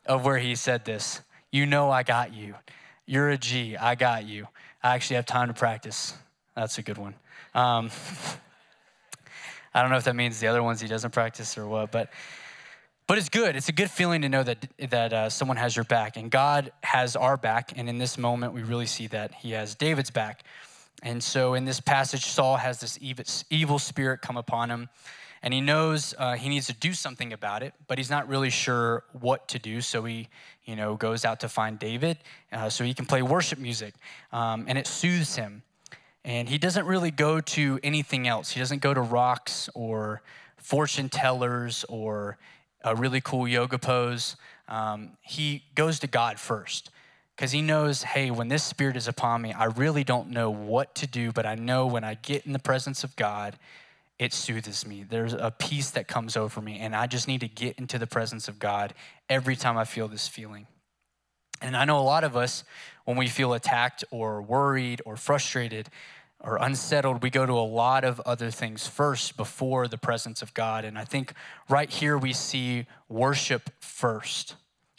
of 0.07 0.25
where 0.25 0.39
he 0.39 0.55
said 0.55 0.85
this. 0.85 1.21
You 1.51 1.67
know 1.67 1.91
I 1.91 2.03
got 2.03 2.35
you. 2.35 2.55
You're 3.07 3.31
a 3.31 3.39
G. 3.39 3.77
I 3.77 3.95
got 3.95 4.27
you. 4.27 4.49
I 4.83 4.95
actually 4.95 5.17
have 5.17 5.27
time 5.27 5.49
to 5.49 5.55
practice. 5.55 6.15
That's 6.55 6.79
a 6.79 6.83
good 6.83 6.99
one. 6.99 7.15
Um, 7.55 7.91
I 9.75 9.83
don't 9.83 9.91
know 9.91 9.97
if 9.97 10.05
that 10.05 10.17
means 10.17 10.41
the 10.41 10.49
other 10.49 10.63
ones 10.63 10.81
he 10.81 10.89
doesn't 10.89 11.13
practice 11.13 11.57
or 11.57 11.67
what, 11.67 11.93
but 11.93 12.11
but 13.07 13.19
it's 13.19 13.29
good. 13.29 13.55
It's 13.55 13.69
a 13.69 13.73
good 13.73 13.91
feeling 13.91 14.23
to 14.23 14.29
know 14.29 14.43
that 14.43 14.67
that 14.91 15.13
uh, 15.13 15.31
someone 15.31 15.57
has 15.57 15.77
your 15.77 15.85
back, 15.85 16.17
and 16.17 16.31
God 16.31 16.73
has 16.83 17.15
our 17.17 17.37
back. 17.37 17.73
And 17.77 17.89
in 17.89 17.99
this 17.99 18.19
moment, 18.19 18.53
we 18.53 18.63
really 18.63 18.87
see 18.87 19.07
that 19.09 19.33
He 19.35 19.53
has 19.53 19.75
David's 19.75 20.11
back. 20.11 20.45
And 21.03 21.23
so, 21.23 21.55
in 21.55 21.65
this 21.65 21.81
passage, 21.81 22.25
Saul 22.25 22.57
has 22.57 22.81
this 22.81 22.99
evil 23.51 23.79
spirit 23.79 24.23
come 24.23 24.37
upon 24.37 24.71
him, 24.71 24.89
and 25.43 25.53
he 25.55 25.61
knows 25.61 26.15
uh, 26.19 26.35
he 26.35 26.49
needs 26.49 26.67
to 26.67 26.73
do 26.73 26.93
something 26.93 27.33
about 27.33 27.63
it, 27.63 27.75
but 27.87 27.99
he's 27.99 28.11
not 28.11 28.29
really 28.29 28.51
sure 28.51 29.05
what 29.13 29.47
to 29.49 29.59
do. 29.59 29.81
So 29.81 30.03
he, 30.05 30.29
you 30.65 30.75
know, 30.75 30.97
goes 30.97 31.25
out 31.25 31.41
to 31.41 31.49
find 31.49 31.79
David 31.79 32.19
uh, 32.51 32.71
so 32.71 32.83
he 32.83 32.95
can 32.95 33.07
play 33.07 33.23
worship 33.23 33.59
music, 33.59 33.95
um, 34.33 34.65
and 34.67 34.79
it 34.79 34.87
soothes 34.87 35.37
him. 35.37 35.63
And 36.25 36.49
he 36.49 36.59
doesn't 36.59 36.87
really 36.87 37.13
go 37.13 37.41
to 37.41 37.79
anything 37.85 38.27
else. 38.27 38.51
He 38.51 38.59
doesn't 38.59 38.83
go 38.83 38.93
to 38.93 39.01
rocks 39.01 39.69
or 39.75 40.23
fortune 40.57 41.09
tellers 41.09 41.85
or 41.89 42.37
a 42.87 42.95
really 42.95 43.21
cool 43.21 43.47
yoga 43.47 43.79
pose. 43.79 44.37
Um, 44.69 45.19
he 45.21 45.65
goes 45.75 45.99
to 45.99 46.07
God 46.07 46.39
first 46.39 46.91
because 47.35 47.53
he 47.53 47.61
knows, 47.61 48.05
hey, 48.05 48.31
when 48.31 48.49
this 48.49 48.63
spirit 48.63 48.97
is 48.97 49.09
upon 49.09 49.43
me, 49.43 49.53
I 49.53 49.65
really 49.65 50.05
don't 50.05 50.31
know 50.31 50.49
what 50.51 50.95
to 50.97 51.07
do, 51.07 51.33
but 51.33 51.45
I 51.45 51.57
know 51.57 51.87
when 51.87 52.05
I 52.05 52.15
get 52.15 52.47
in 52.47 52.53
the 52.53 52.59
presence 52.59 53.05
of 53.05 53.15
God, 53.17 53.59
it 54.19 54.33
soothes 54.33 54.87
me. 54.87 55.05
There's 55.07 55.35
a 55.35 55.53
peace 55.59 55.91
that 55.91 56.09
comes 56.09 56.37
over 56.37 56.63
me, 56.63 56.79
and 56.79 56.97
I 56.97 57.07
just 57.07 57.29
need 57.29 57.41
to 57.41 57.49
get 57.49 57.79
into 57.79 57.99
the 57.99 58.07
presence 58.07 58.49
of 58.49 58.59
God 58.59 58.95
every 59.29 59.57
time 59.57 59.77
I 59.77 59.85
feel 59.85 60.09
this 60.09 60.27
feeling. 60.27 60.67
And 61.61 61.77
I 61.77 61.85
know 61.85 61.99
a 61.99 62.01
lot 62.01 62.25
of 62.25 62.37
us, 62.37 62.65
when 63.05 63.17
we 63.17 63.29
feel 63.29 63.53
attacked 63.53 64.05
or 64.11 64.41
worried 64.41 65.03
or 65.05 65.17
frustrated 65.17 65.89
or 66.41 66.57
unsettled, 66.57 67.23
we 67.23 67.31
go 67.31 67.47
to 67.47 67.53
a 67.53 67.61
lot 67.61 68.05
of 68.05 68.21
other 68.21 68.51
things 68.51 68.87
first 68.87 69.37
before 69.37 69.89
the 69.89 69.99
presence 69.99 70.43
of 70.43 70.55
God. 70.55 70.85
And 70.85 70.99
I 70.99 71.05
think 71.05 71.33
right 71.69 71.91
here 71.91 72.17
we 72.17 72.33
see 72.33 72.87
worship 73.09 73.71
first, 73.81 74.55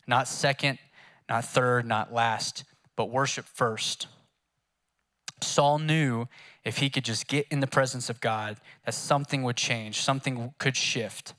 not 0.07 0.27
second, 0.27 0.79
not 1.29 1.45
third, 1.45 1.85
not 1.85 2.13
last, 2.13 2.63
but 2.95 3.09
worship 3.09 3.45
first. 3.45 4.07
Saul 5.41 5.79
knew 5.79 6.27
if 6.63 6.79
he 6.79 6.89
could 6.89 7.05
just 7.05 7.27
get 7.27 7.47
in 7.49 7.59
the 7.59 7.67
presence 7.67 8.09
of 8.09 8.19
God, 8.19 8.57
that 8.85 8.93
something 8.93 9.43
would 9.43 9.55
change, 9.55 10.01
something 10.01 10.53
could 10.57 10.75
shift. 10.75 11.33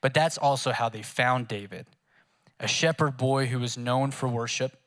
But 0.00 0.14
that's 0.14 0.36
also 0.36 0.72
how 0.72 0.88
they 0.88 1.02
found 1.02 1.48
David 1.48 1.86
a 2.60 2.68
shepherd 2.68 3.16
boy 3.16 3.46
who 3.46 3.58
was 3.58 3.76
known 3.76 4.12
for 4.12 4.28
worship. 4.28 4.78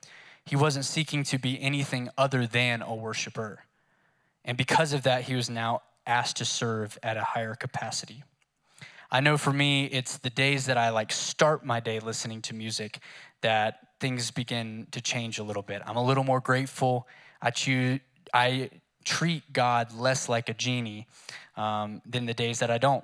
He 0.46 0.56
wasn't 0.56 0.86
seeking 0.86 1.24
to 1.26 1.38
be 1.38 1.62
anything 1.62 2.08
other 2.18 2.48
than 2.48 2.82
a 2.82 2.96
worshiper. 2.96 3.66
And 4.46 4.58
because 4.58 4.94
of 4.94 5.04
that, 5.04 5.24
he 5.24 5.36
was 5.36 5.50
now 5.50 5.82
asked 6.08 6.38
to 6.38 6.46
serve 6.46 6.98
at 7.04 7.18
a 7.18 7.24
higher 7.24 7.56
capacity. 7.56 8.24
I 9.12 9.20
know 9.20 9.38
for 9.38 9.52
me, 9.52 9.86
it's 9.86 10.18
the 10.18 10.30
days 10.30 10.68
that 10.68 10.78
I 10.78 10.90
like 10.90 11.12
start 11.12 11.66
my 11.66 11.80
day 11.80 12.00
listening 12.00 12.42
to 12.44 12.54
music 12.54 13.00
that 13.42 13.80
things 14.00 14.32
begin 14.32 14.88
to 14.92 15.02
change 15.02 15.40
a 15.40 15.44
little 15.44 15.62
bit. 15.64 15.82
I'm 15.86 15.98
a 15.98 16.04
little 16.04 16.24
more 16.24 16.40
grateful. 16.40 17.08
I 17.42 17.52
choose 17.52 18.00
I 18.34 18.70
treat 19.04 19.54
God 19.54 19.94
less 19.94 20.28
like 20.28 20.50
a 20.50 20.54
genie 20.54 21.08
um, 21.56 22.02
than 22.06 22.26
the 22.26 22.34
days 22.34 22.60
that 22.60 22.72
I 22.72 22.78
don't. 22.78 23.04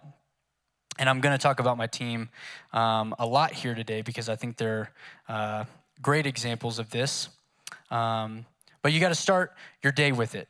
And 1.00 1.08
I'm 1.08 1.22
going 1.22 1.38
to 1.38 1.42
talk 1.42 1.60
about 1.60 1.78
my 1.78 1.88
team 1.88 2.30
um, 2.74 3.16
a 3.18 3.26
lot 3.26 3.54
here 3.54 3.76
today 3.76 4.02
because 4.02 4.28
I 4.28 4.36
think 4.36 4.58
they're 4.58 4.92
uh, 5.30 5.66
great 6.02 6.26
examples 6.26 6.80
of 6.80 6.90
this. 6.90 7.30
Um, 7.90 8.46
but 8.82 8.92
you 8.92 9.00
got 9.00 9.10
to 9.10 9.16
start 9.16 9.54
your 9.84 9.92
day 9.92 10.12
with 10.12 10.36
it. 10.36 10.50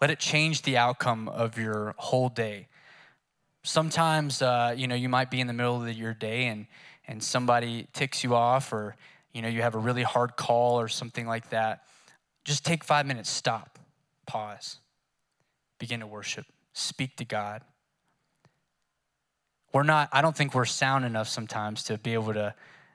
Let 0.00 0.10
it 0.10 0.18
change 0.18 0.62
the 0.62 0.78
outcome 0.78 1.28
of 1.28 1.58
your 1.58 1.94
whole 1.98 2.30
day. 2.30 2.68
Sometimes, 3.62 4.40
uh, 4.40 4.74
you 4.76 4.86
know, 4.86 4.94
you 4.94 5.10
might 5.10 5.30
be 5.30 5.40
in 5.40 5.46
the 5.46 5.52
middle 5.52 5.82
of 5.82 5.92
your 5.92 6.14
day 6.14 6.46
and, 6.46 6.66
and 7.06 7.22
somebody 7.22 7.86
ticks 7.92 8.24
you 8.24 8.34
off 8.34 8.72
or, 8.72 8.96
you 9.34 9.42
know, 9.42 9.48
you 9.48 9.60
have 9.60 9.74
a 9.74 9.78
really 9.78 10.02
hard 10.02 10.36
call 10.36 10.80
or 10.80 10.88
something 10.88 11.26
like 11.26 11.50
that. 11.50 11.82
Just 12.44 12.64
take 12.64 12.82
five 12.82 13.04
minutes, 13.04 13.28
stop, 13.28 13.78
pause, 14.26 14.78
begin 15.78 16.00
to 16.00 16.06
worship, 16.06 16.46
speak 16.72 17.16
to 17.16 17.26
God. 17.26 17.62
We're 19.74 19.82
not, 19.82 20.08
I 20.12 20.22
don't 20.22 20.34
think 20.34 20.54
we're 20.54 20.64
sound 20.64 21.04
enough 21.04 21.28
sometimes 21.28 21.84
to 21.84 21.98
be 21.98 22.14
able 22.14 22.32
to, 22.32 22.54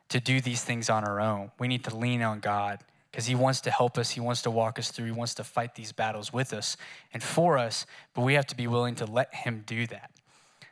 to 0.10 0.20
do 0.20 0.42
these 0.42 0.64
things 0.64 0.90
on 0.90 1.04
our 1.04 1.22
own. 1.22 1.52
We 1.60 1.68
need 1.68 1.84
to 1.84 1.96
lean 1.96 2.24
on 2.24 2.40
God 2.40 2.80
because 3.16 3.28
He 3.28 3.36
wants 3.36 3.62
to 3.62 3.72
help 3.72 3.98
us. 3.98 4.12
He 4.12 4.20
wants 4.20 4.42
to 4.42 4.52
walk 4.52 4.78
us 4.78 4.92
through. 4.92 5.06
He 5.06 5.12
wants 5.14 5.36
to 5.36 5.46
fight 5.46 5.76
these 5.76 5.94
battles 5.94 6.34
with 6.34 6.52
us 6.52 6.76
and 7.14 7.24
for 7.24 7.58
us, 7.58 7.86
but 8.14 8.24
we 8.24 8.34
have 8.34 8.46
to 8.48 8.58
be 8.58 8.68
willing 8.68 8.96
to 8.96 9.06
let 9.06 9.34
Him 9.34 9.64
do 9.66 9.88
that. 9.88 10.12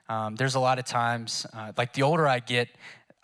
Um, 0.10 0.36
there's 0.36 0.56
a 0.56 0.60
lot 0.60 0.78
of 0.78 0.84
times, 0.84 1.46
uh, 1.54 1.72
like 1.78 1.94
the 1.94 2.02
older 2.02 2.28
I 2.28 2.40
get, 2.40 2.68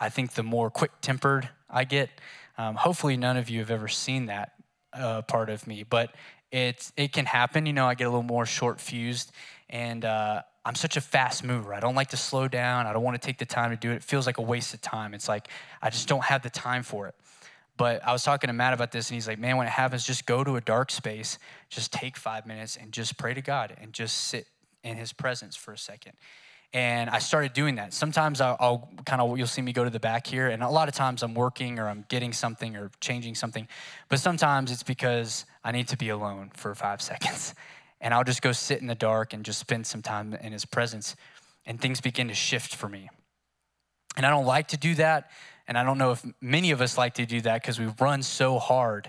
I 0.00 0.08
think 0.08 0.32
the 0.32 0.42
more 0.42 0.70
quick 0.70 0.92
tempered 1.02 1.50
I 1.68 1.84
get. 1.84 2.08
Um, 2.56 2.76
hopefully, 2.76 3.18
none 3.18 3.36
of 3.36 3.50
you 3.50 3.58
have 3.58 3.70
ever 3.70 3.88
seen 3.88 4.24
that 4.26 4.52
uh, 4.94 5.20
part 5.20 5.50
of 5.50 5.66
me, 5.66 5.82
but 5.82 6.14
it's, 6.50 6.90
it 6.96 7.12
can 7.12 7.26
happen. 7.26 7.66
You 7.66 7.74
know, 7.74 7.84
I 7.84 7.96
get 7.96 8.04
a 8.04 8.08
little 8.08 8.22
more 8.22 8.46
short 8.46 8.80
fused, 8.80 9.32
and 9.68 10.02
uh, 10.02 10.40
I'm 10.64 10.74
such 10.74 10.96
a 10.96 11.02
fast 11.02 11.44
mover. 11.44 11.74
I 11.74 11.80
don't 11.80 11.94
like 11.94 12.08
to 12.08 12.16
slow 12.16 12.48
down. 12.48 12.86
I 12.86 12.94
don't 12.94 13.02
want 13.02 13.20
to 13.20 13.26
take 13.26 13.36
the 13.36 13.44
time 13.44 13.68
to 13.68 13.76
do 13.76 13.90
it. 13.90 13.96
It 13.96 14.02
feels 14.02 14.24
like 14.24 14.38
a 14.38 14.42
waste 14.42 14.72
of 14.72 14.80
time. 14.80 15.12
It's 15.12 15.28
like 15.28 15.48
I 15.82 15.90
just 15.90 16.08
don't 16.08 16.24
have 16.24 16.40
the 16.40 16.48
time 16.48 16.82
for 16.82 17.06
it. 17.06 17.14
But 17.76 18.06
I 18.06 18.12
was 18.12 18.22
talking 18.22 18.48
to 18.48 18.54
Matt 18.54 18.74
about 18.74 18.92
this, 18.92 19.08
and 19.08 19.14
he's 19.14 19.26
like, 19.26 19.38
man, 19.38 19.56
when 19.56 19.66
it 19.66 19.70
happens, 19.70 20.04
just 20.04 20.26
go 20.26 20.44
to 20.44 20.56
a 20.56 20.60
dark 20.60 20.90
space, 20.90 21.38
just 21.68 21.92
take 21.92 22.16
five 22.16 22.46
minutes 22.46 22.76
and 22.76 22.92
just 22.92 23.16
pray 23.16 23.34
to 23.34 23.40
God 23.40 23.76
and 23.80 23.92
just 23.92 24.16
sit 24.16 24.46
in 24.84 24.96
his 24.96 25.12
presence 25.12 25.56
for 25.56 25.72
a 25.72 25.78
second. 25.78 26.12
And 26.72 27.10
I 27.10 27.18
started 27.18 27.52
doing 27.52 27.74
that. 27.76 27.92
Sometimes 27.92 28.40
I'll, 28.40 28.56
I'll 28.60 28.88
kind 29.04 29.20
of, 29.20 29.36
you'll 29.36 29.48
see 29.48 29.62
me 29.62 29.72
go 29.72 29.82
to 29.82 29.90
the 29.90 29.98
back 29.98 30.26
here, 30.26 30.48
and 30.48 30.62
a 30.62 30.68
lot 30.68 30.88
of 30.88 30.94
times 30.94 31.22
I'm 31.22 31.34
working 31.34 31.78
or 31.80 31.88
I'm 31.88 32.04
getting 32.08 32.32
something 32.32 32.76
or 32.76 32.90
changing 33.00 33.34
something. 33.34 33.66
But 34.08 34.20
sometimes 34.20 34.70
it's 34.70 34.84
because 34.84 35.46
I 35.64 35.72
need 35.72 35.88
to 35.88 35.96
be 35.96 36.10
alone 36.10 36.52
for 36.54 36.74
five 36.74 37.02
seconds. 37.10 37.54
And 38.00 38.14
I'll 38.14 38.24
just 38.24 38.40
go 38.40 38.52
sit 38.52 38.80
in 38.80 38.86
the 38.86 38.94
dark 38.94 39.32
and 39.32 39.44
just 39.44 39.58
spend 39.58 39.86
some 39.86 40.00
time 40.00 40.32
in 40.34 40.52
his 40.52 40.64
presence, 40.64 41.16
and 41.66 41.80
things 41.80 42.00
begin 42.00 42.28
to 42.28 42.34
shift 42.34 42.74
for 42.74 42.88
me. 42.88 43.10
And 44.16 44.26
I 44.26 44.30
don't 44.30 44.46
like 44.46 44.68
to 44.68 44.76
do 44.76 44.94
that 44.96 45.30
and 45.70 45.78
I 45.78 45.84
don't 45.84 45.98
know 45.98 46.10
if 46.10 46.26
many 46.40 46.72
of 46.72 46.80
us 46.80 46.98
like 46.98 47.14
to 47.14 47.24
do 47.24 47.40
that 47.42 47.62
because 47.62 47.78
we 47.78 47.86
run 48.00 48.24
so 48.24 48.58
hard. 48.58 49.08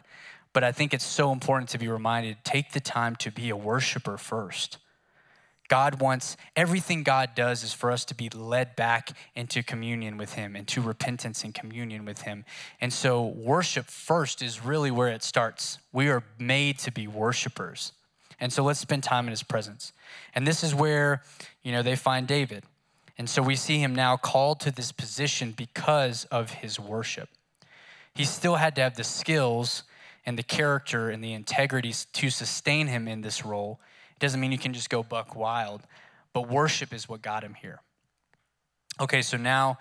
But 0.53 0.63
I 0.63 0.71
think 0.71 0.93
it's 0.93 1.03
so 1.03 1.31
important 1.31 1.69
to 1.69 1.79
be 1.79 1.87
reminded 1.87 2.37
take 2.43 2.71
the 2.71 2.79
time 2.79 3.15
to 3.15 3.31
be 3.31 3.49
a 3.49 3.57
worshiper 3.57 4.15
first. 4.15 4.77
God 5.69 6.01
wants 6.01 6.37
everything 6.55 7.01
God 7.01 7.31
does 7.33 7.63
is 7.63 7.73
for 7.73 7.89
us 7.91 8.05
to 8.05 8.13
be 8.13 8.29
led 8.29 8.75
back 8.75 9.17
into 9.33 9.63
communion 9.63 10.17
with 10.17 10.33
Him, 10.33 10.55
into 10.55 10.81
repentance 10.81 11.43
and 11.43 11.51
communion 11.51 12.05
with 12.05 12.21
Him. 12.21 12.45
And 12.79 12.93
so, 12.93 13.25
worship 13.25 13.87
first 13.87 14.43
is 14.43 14.63
really 14.63 14.91
where 14.91 15.07
it 15.07 15.23
starts. 15.23 15.79
We 15.91 16.09
are 16.09 16.23
made 16.37 16.77
to 16.79 16.91
be 16.91 17.07
worshipers. 17.07 17.91
And 18.39 18.53
so, 18.53 18.63
let's 18.63 18.79
spend 18.81 19.01
time 19.01 19.25
in 19.25 19.31
His 19.31 19.41
presence. 19.41 19.93
And 20.35 20.45
this 20.45 20.63
is 20.63 20.75
where, 20.75 21.23
you 21.63 21.71
know, 21.71 21.81
they 21.81 21.95
find 21.95 22.27
David. 22.27 22.65
And 23.17 23.29
so 23.29 23.41
we 23.41 23.55
see 23.55 23.79
him 23.79 23.93
now 23.93 24.17
called 24.17 24.59
to 24.61 24.71
this 24.71 24.91
position 24.91 25.51
because 25.51 26.25
of 26.25 26.51
his 26.51 26.79
worship. 26.79 27.29
He 28.13 28.25
still 28.25 28.55
had 28.55 28.75
to 28.75 28.81
have 28.81 28.95
the 28.95 29.03
skills 29.03 29.83
and 30.25 30.37
the 30.37 30.43
character 30.43 31.09
and 31.09 31.23
the 31.23 31.33
integrity 31.33 31.93
to 32.13 32.29
sustain 32.29 32.87
him 32.87 33.07
in 33.07 33.21
this 33.21 33.45
role. 33.45 33.79
It 34.11 34.19
doesn't 34.19 34.39
mean 34.39 34.51
you 34.51 34.57
can 34.57 34.73
just 34.73 34.89
go 34.89 35.03
buck 35.03 35.35
wild, 35.35 35.81
but 36.33 36.49
worship 36.49 36.93
is 36.93 37.09
what 37.09 37.21
got 37.21 37.43
him 37.43 37.55
here. 37.55 37.79
Okay, 38.99 39.21
so 39.21 39.37
now 39.37 39.77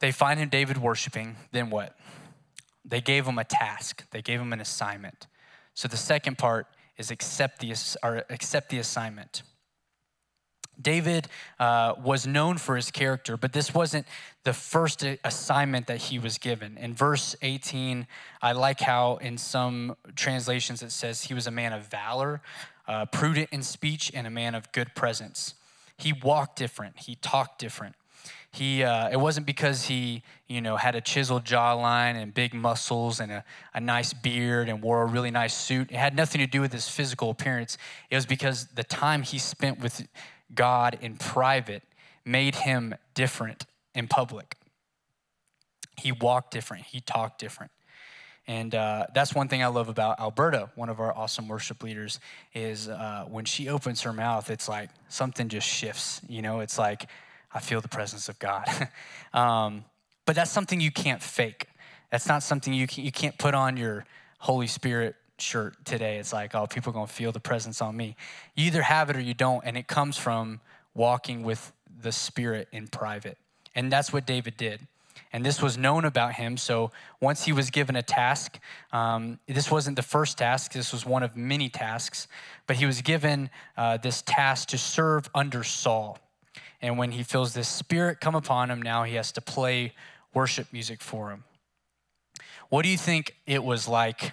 they 0.00 0.12
find 0.12 0.38
him 0.38 0.48
David 0.48 0.78
worshiping, 0.78 1.36
then 1.52 1.70
what? 1.70 1.96
They 2.84 3.00
gave 3.00 3.26
him 3.26 3.38
a 3.38 3.44
task. 3.44 4.08
They 4.10 4.22
gave 4.22 4.40
him 4.40 4.52
an 4.52 4.60
assignment. 4.60 5.26
So 5.74 5.88
the 5.88 5.96
second 5.96 6.38
part 6.38 6.68
is 6.96 7.10
accept 7.10 7.60
the, 7.60 7.74
or 8.02 8.24
accept 8.30 8.70
the 8.70 8.78
assignment. 8.78 9.42
David 10.80 11.28
uh, 11.58 11.94
was 12.02 12.26
known 12.26 12.58
for 12.58 12.76
his 12.76 12.90
character, 12.90 13.36
but 13.36 13.52
this 13.52 13.74
wasn't 13.74 14.06
the 14.44 14.52
first 14.52 15.04
assignment 15.24 15.86
that 15.86 15.98
he 15.98 16.18
was 16.18 16.38
given. 16.38 16.76
In 16.78 16.94
verse 16.94 17.34
18, 17.42 18.06
I 18.42 18.52
like 18.52 18.80
how 18.80 19.16
in 19.16 19.38
some 19.38 19.96
translations 20.14 20.82
it 20.82 20.92
says 20.92 21.24
he 21.24 21.34
was 21.34 21.46
a 21.46 21.50
man 21.50 21.72
of 21.72 21.86
valor, 21.86 22.42
uh, 22.86 23.06
prudent 23.06 23.48
in 23.52 23.62
speech, 23.62 24.12
and 24.14 24.26
a 24.26 24.30
man 24.30 24.54
of 24.54 24.70
good 24.72 24.94
presence. 24.94 25.54
He 25.96 26.12
walked 26.12 26.58
different, 26.58 26.98
he 27.00 27.16
talked 27.16 27.58
different. 27.58 27.96
He, 28.56 28.82
uh, 28.82 29.10
it 29.10 29.18
wasn't 29.18 29.46
because 29.46 29.84
he, 29.84 30.22
you 30.48 30.62
know, 30.62 30.76
had 30.76 30.94
a 30.94 31.00
chiseled 31.02 31.44
jawline 31.44 32.14
and 32.14 32.32
big 32.32 32.54
muscles 32.54 33.20
and 33.20 33.30
a, 33.30 33.44
a 33.74 33.80
nice 33.80 34.14
beard 34.14 34.70
and 34.70 34.82
wore 34.82 35.02
a 35.02 35.04
really 35.04 35.30
nice 35.30 35.54
suit. 35.54 35.90
It 35.90 35.96
had 35.96 36.16
nothing 36.16 36.40
to 36.40 36.46
do 36.46 36.62
with 36.62 36.72
his 36.72 36.88
physical 36.88 37.28
appearance. 37.28 37.76
It 38.10 38.14
was 38.14 38.24
because 38.24 38.68
the 38.68 38.84
time 38.84 39.22
he 39.22 39.38
spent 39.38 39.80
with 39.80 40.08
God 40.54 40.98
in 41.00 41.16
private 41.16 41.82
made 42.24 42.54
him 42.54 42.94
different 43.14 43.66
in 43.94 44.08
public. 44.08 44.56
He 45.96 46.12
walked 46.12 46.52
different, 46.52 46.84
he 46.86 47.00
talked 47.00 47.38
different. 47.40 47.72
And 48.48 48.74
uh, 48.74 49.06
that's 49.12 49.34
one 49.34 49.48
thing 49.48 49.62
I 49.62 49.66
love 49.66 49.88
about 49.88 50.20
Alberta, 50.20 50.70
one 50.76 50.88
of 50.88 51.00
our 51.00 51.16
awesome 51.16 51.48
worship 51.48 51.82
leaders, 51.82 52.20
is 52.54 52.88
uh, 52.88 53.24
when 53.28 53.44
she 53.44 53.68
opens 53.68 54.02
her 54.02 54.12
mouth, 54.12 54.50
it's 54.50 54.68
like 54.68 54.90
something 55.08 55.48
just 55.48 55.66
shifts. 55.66 56.20
You 56.28 56.42
know, 56.42 56.60
it's 56.60 56.78
like, 56.78 57.08
I 57.52 57.58
feel 57.58 57.80
the 57.80 57.88
presence 57.88 58.28
of 58.28 58.38
God. 58.38 58.68
um, 59.32 59.84
but 60.26 60.36
that's 60.36 60.50
something 60.50 60.80
you 60.80 60.92
can't 60.92 61.22
fake. 61.22 61.66
That's 62.10 62.28
not 62.28 62.44
something 62.44 62.72
you, 62.72 62.86
can, 62.86 63.04
you 63.04 63.10
can't 63.10 63.36
put 63.36 63.54
on 63.54 63.76
your 63.76 64.04
Holy 64.38 64.68
Spirit 64.68 65.16
shirt 65.38 65.84
today. 65.84 66.18
It's 66.18 66.32
like, 66.32 66.54
oh, 66.54 66.66
people 66.66 66.90
are 66.90 66.94
going 66.94 67.06
to 67.06 67.12
feel 67.12 67.32
the 67.32 67.40
presence 67.40 67.80
on 67.80 67.96
me. 67.96 68.16
You 68.54 68.66
either 68.66 68.82
have 68.82 69.10
it 69.10 69.16
or 69.16 69.20
you 69.20 69.34
don't, 69.34 69.64
and 69.64 69.76
it 69.76 69.86
comes 69.86 70.16
from 70.16 70.60
walking 70.94 71.42
with 71.42 71.72
the 72.02 72.12
Spirit 72.12 72.68
in 72.72 72.88
private. 72.88 73.38
And 73.74 73.92
that's 73.92 74.12
what 74.12 74.26
David 74.26 74.56
did. 74.56 74.86
And 75.32 75.44
this 75.44 75.60
was 75.60 75.76
known 75.76 76.04
about 76.04 76.34
him. 76.34 76.56
So 76.56 76.92
once 77.20 77.44
he 77.44 77.52
was 77.52 77.70
given 77.70 77.96
a 77.96 78.02
task, 78.02 78.58
um, 78.92 79.38
this 79.46 79.70
wasn't 79.70 79.96
the 79.96 80.02
first 80.02 80.38
task, 80.38 80.72
this 80.72 80.92
was 80.92 81.04
one 81.04 81.22
of 81.22 81.36
many 81.36 81.68
tasks, 81.68 82.28
but 82.66 82.76
he 82.76 82.86
was 82.86 83.02
given 83.02 83.50
uh, 83.76 83.98
this 83.98 84.22
task 84.22 84.68
to 84.68 84.78
serve 84.78 85.28
under 85.34 85.62
Saul. 85.62 86.18
And 86.80 86.96
when 86.96 87.10
he 87.10 87.22
feels 87.22 87.54
this 87.54 87.68
spirit 87.68 88.20
come 88.20 88.34
upon 88.34 88.70
him, 88.70 88.80
now 88.80 89.04
he 89.04 89.14
has 89.14 89.32
to 89.32 89.40
play 89.40 89.92
worship 90.32 90.72
music 90.72 91.02
for 91.02 91.30
him. 91.30 91.44
What 92.68 92.82
do 92.82 92.88
you 92.88 92.98
think 92.98 93.34
it 93.46 93.62
was 93.62 93.88
like 93.88 94.32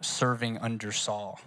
serving 0.00 0.58
under 0.58 0.92
Saul. 0.92 1.40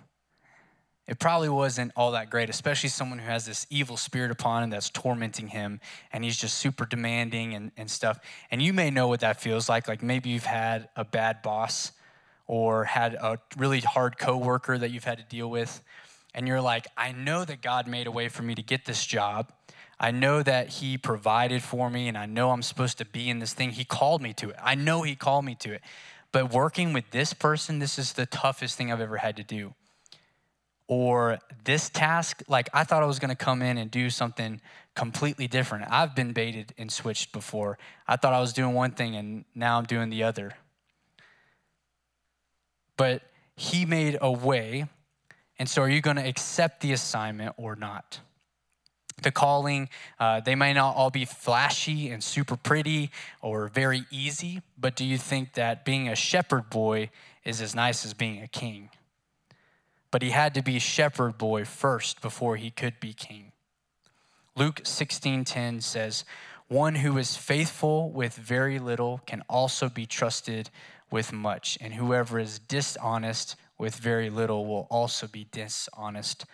It 1.06 1.20
probably 1.20 1.50
wasn't 1.50 1.92
all 1.98 2.12
that 2.12 2.30
great, 2.30 2.50
especially 2.50 2.88
someone 2.90 3.20
who 3.20 3.26
has 3.26 3.46
this 3.46 3.68
evil 3.70 3.98
spirit 3.98 4.32
upon 4.32 4.64
him 4.64 4.70
that's 4.70 4.90
tormenting 4.90 5.50
him 5.50 5.82
and 6.14 6.24
he's 6.24 6.38
just 6.38 6.58
super 6.58 6.86
demanding 6.86 7.54
and, 7.54 7.72
and 7.76 7.92
stuff. 7.92 8.20
And 8.50 8.62
you 8.62 8.72
may 8.72 8.90
know 8.90 9.10
what 9.10 9.20
that 9.20 9.42
feels 9.42 9.68
like. 9.68 9.90
Like 9.90 10.02
maybe 10.02 10.30
you've 10.30 10.46
had 10.46 10.88
a 10.96 11.04
bad 11.04 11.42
boss 11.42 11.92
or 12.48 12.86
had 12.86 13.16
a 13.16 13.40
really 13.58 13.82
hard 13.82 14.18
coworker 14.18 14.78
that 14.78 14.92
you've 14.92 15.04
had 15.04 15.18
to 15.18 15.26
deal 15.26 15.50
with. 15.50 15.84
And 16.34 16.48
you're 16.48 16.62
like, 16.62 16.88
I 16.98 17.12
know 17.12 17.44
that 17.44 17.62
God 17.62 17.88
made 17.88 18.08
a 18.08 18.12
way 18.12 18.30
for 18.30 18.44
me 18.44 18.56
to 18.56 18.64
get 18.64 18.86
this 18.86 19.06
job. 19.06 19.52
I 20.00 20.12
know 20.12 20.42
that 20.44 20.70
He 20.70 20.98
provided 20.98 21.62
for 21.62 21.90
me, 21.90 22.08
and 22.08 22.18
I 22.18 22.26
know 22.26 22.52
I'm 22.52 22.64
supposed 22.64 22.98
to 22.98 23.06
be 23.06 23.30
in 23.30 23.40
this 23.40 23.54
thing. 23.54 23.72
He 23.72 23.86
called 23.86 24.22
me 24.22 24.34
to 24.34 24.50
it. 24.50 24.56
I 24.62 24.76
know 24.76 25.04
He 25.04 25.16
called 25.16 25.46
me 25.46 25.56
to 25.56 25.74
it. 25.74 25.82
But 26.34 26.52
working 26.52 26.92
with 26.92 27.12
this 27.12 27.32
person, 27.32 27.80
this 27.80 27.98
is 27.98 28.14
the 28.14 28.26
toughest 28.26 28.76
thing 28.76 28.92
I've 28.92 29.00
ever 29.00 29.18
had 29.18 29.38
to 29.38 29.44
do. 29.44 29.76
Or 30.88 31.38
this 31.64 31.90
task, 31.90 32.42
like 32.50 32.70
I 32.74 32.84
thought 32.84 33.04
I 33.04 33.06
was 33.06 33.20
gonna 33.20 33.36
come 33.36 33.62
in 33.62 33.78
and 33.78 33.90
do 33.90 34.10
something 34.10 34.60
completely 34.96 35.48
different. 35.48 35.86
I've 35.90 36.16
been 36.16 36.34
baited 36.34 36.74
and 36.78 36.92
switched 36.92 37.32
before. 37.32 37.78
I 38.08 38.18
thought 38.18 38.34
I 38.34 38.42
was 38.42 38.52
doing 38.52 38.74
one 38.74 38.92
thing 38.92 39.16
and 39.16 39.46
now 39.56 39.78
I'm 39.78 39.86
doing 39.86 40.10
the 40.10 40.24
other. 40.24 40.56
But 42.98 43.22
he 43.56 43.86
made 43.86 44.18
a 44.20 44.32
way. 44.32 44.88
And 45.60 45.70
so, 45.70 45.84
are 45.84 45.90
you 45.90 46.02
gonna 46.02 46.26
accept 46.26 46.82
the 46.82 46.94
assignment 46.94 47.54
or 47.58 47.76
not? 47.76 48.20
The 49.22 49.32
calling. 49.32 49.90
Uh, 50.20 50.40
they 50.40 50.56
may 50.56 50.74
not 50.74 50.96
all 50.96 51.10
be 51.10 51.26
flashy 51.26 52.10
and 52.10 52.24
super 52.24 52.56
pretty 52.56 53.12
or 53.42 53.68
very 53.68 54.06
easy, 54.12 54.62
but 54.78 54.96
do 54.96 55.06
you 55.06 55.18
think 55.18 55.54
that 55.54 55.86
being 55.86 56.10
a 56.10 56.16
shepherd 56.16 56.70
boy 56.70 57.10
is 57.44 57.62
as 57.62 57.76
nice 57.76 58.06
as 58.06 58.14
being 58.14 58.42
a 58.42 58.48
king? 58.48 58.90
but 60.14 60.22
he 60.22 60.30
had 60.30 60.54
to 60.54 60.62
be 60.62 60.78
shepherd 60.78 61.40
boy 61.40 61.66
first 61.66 62.22
before 62.22 62.56
he 62.56 62.70
could 62.70 63.00
be 63.00 63.14
king. 63.14 63.52
Luke 64.56 64.82
16:10 64.84 65.82
says, 65.82 66.24
"One 66.68 66.94
who 66.98 67.18
is 67.18 67.36
faithful 67.36 68.12
with 68.12 68.36
very 68.36 68.78
little 68.78 69.22
can 69.26 69.42
also 69.50 69.90
be 69.90 70.06
trusted 70.06 70.70
with 71.10 71.34
much, 71.34 71.80
and 71.82 71.96
whoever 71.96 72.38
is 72.38 72.60
dishonest 72.60 73.56
with 73.80 73.96
very 73.96 74.30
little 74.30 74.68
will 74.68 74.86
also 74.92 75.26
be 75.26 75.46
dishonest 75.46 76.46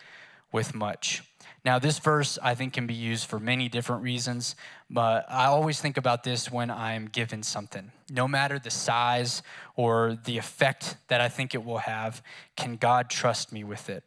with 0.53 0.73
much." 0.73 1.21
Now, 1.65 1.77
this 1.77 1.99
verse 1.99 2.39
I 2.41 2.55
think 2.55 2.73
can 2.73 2.87
be 2.87 2.93
used 2.93 3.27
for 3.27 3.39
many 3.39 3.67
different 3.67 4.01
reasons, 4.01 4.55
but 4.89 5.25
I 5.29 5.45
always 5.45 5.81
think 5.81 5.97
about 5.97 6.23
this 6.23 6.51
when 6.51 6.71
I'm 6.71 7.07
given 7.07 7.43
something. 7.43 7.91
No 8.09 8.27
matter 8.27 8.59
the 8.59 8.71
size 8.71 9.41
or 9.75 10.17
the 10.23 10.37
effect 10.37 10.95
that 11.09 11.19
I 11.19 11.27
think 11.27 11.53
it 11.53 11.63
will 11.63 11.79
have, 11.79 12.21
can 12.55 12.77
God 12.77 13.09
trust 13.09 13.51
me 13.51 13.63
with 13.63 13.89
it? 13.89 14.03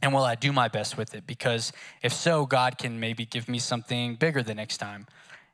And 0.00 0.12
will 0.12 0.24
I 0.24 0.34
do 0.34 0.52
my 0.52 0.68
best 0.68 0.96
with 0.96 1.14
it? 1.14 1.26
Because 1.26 1.72
if 2.02 2.12
so, 2.12 2.46
God 2.46 2.78
can 2.78 2.98
maybe 2.98 3.24
give 3.24 3.48
me 3.48 3.58
something 3.58 4.16
bigger 4.16 4.42
the 4.42 4.54
next 4.54 4.78
time. 4.78 5.06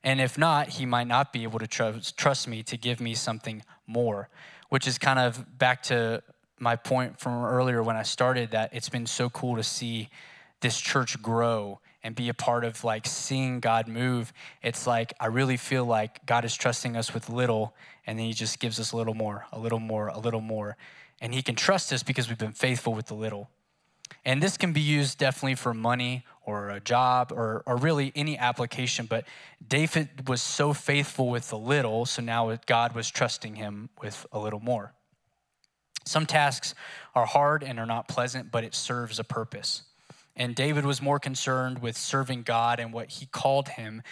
And 0.03 0.21
if 0.21 0.39
not, 0.39 0.69
He 0.69 0.87
might 0.87 1.07
not 1.07 1.33
be 1.33 1.43
able 1.43 1.59
to 1.59 1.67
trust, 1.67 2.17
trust 2.17 2.49
me 2.49 2.63
to 2.65 2.77
give 2.77 3.01
me 3.01 3.15
something 3.15 3.63
more, 3.87 4.29
which 4.69 4.87
is 4.87 4.99
kind 4.99 5.19
of 5.19 5.59
back 5.59 5.83
to 5.85 6.23
my 6.59 6.77
point 6.77 7.19
from 7.19 7.45
earlier 7.45 7.83
when 7.83 7.97
I 7.97 8.03
started 8.03 8.51
that 8.51 8.71
it's 8.73 8.89
been 8.89 9.07
so 9.07 9.31
cool 9.31 9.57
to 9.57 9.63
see 9.63 10.09
this 10.61 10.81
church 10.81 11.21
grow 11.23 11.81
and 12.03 12.15
be 12.15 12.29
a 12.29 12.35
part 12.35 12.65
of 12.65 12.85
like 12.85 13.07
seeing 13.07 13.61
God 13.61 13.89
move, 13.89 14.33
it's 14.63 14.87
like 14.87 15.13
I 15.21 15.27
really 15.27 15.57
feel 15.57 15.85
like 15.85 16.25
God 16.27 16.45
is 16.45 16.55
trusting 16.55 16.97
us 16.97 17.13
with 17.13 17.29
little 17.29 17.75
and 18.07 18.19
then 18.19 18.27
he 18.27 18.33
just 18.33 18.59
gives 18.59 18.81
us 18.81 18.93
a 18.93 18.97
little 18.97 19.15
more, 19.15 19.47
a 19.53 19.59
little 19.59 19.81
more, 19.81 20.09
a 20.09 20.19
little 20.19 20.41
more. 20.41 20.77
And 21.21 21.35
he 21.35 21.43
can 21.43 21.55
trust 21.55 21.93
us 21.93 22.03
because 22.03 22.29
we've 22.29 22.39
been 22.39 22.53
faithful 22.53 22.95
with 22.95 23.07
the 23.07 23.15
little. 23.15 23.51
And 24.25 24.43
this 24.43 24.57
can 24.57 24.73
be 24.73 24.81
used 24.81 25.19
definitely 25.19 25.57
for 25.57 25.75
money 25.75 26.25
or 26.45 26.71
a 26.71 26.81
job 26.81 27.33
or, 27.33 27.63
or 27.67 27.77
really 27.77 28.13
any 28.15 28.39
application. 28.39 29.07
But 29.07 29.27
David 29.67 30.29
was 30.29 30.41
so 30.41 30.73
faithful 30.73 31.29
with 31.29 31.51
the 31.51 31.59
little, 31.59 32.07
so 32.07 32.23
now 32.23 32.57
God 32.67 32.95
was 32.95 33.11
trusting 33.11 33.57
him 33.57 33.91
with 34.01 34.25
a 34.33 34.39
little 34.39 34.61
more. 34.61 34.95
Some 36.07 36.25
tasks 36.25 36.75
are 37.15 37.27
hard 37.27 37.63
and 37.63 37.79
are 37.79 37.85
not 37.85 38.09
pleasant, 38.09 38.51
but 38.51 38.65
it 38.65 38.75
serves 38.75 39.19
a 39.19 39.25
purpose. 39.25 39.83
And 40.39 40.55
David 40.55 40.87
was 40.87 41.03
more 41.03 41.19
concerned 41.19 41.81
with 41.81 41.97
serving 41.97 42.45
God 42.45 42.79
and 42.79 42.93
what 42.93 43.11
he 43.11 43.27
called 43.27 43.71
him 43.71 44.03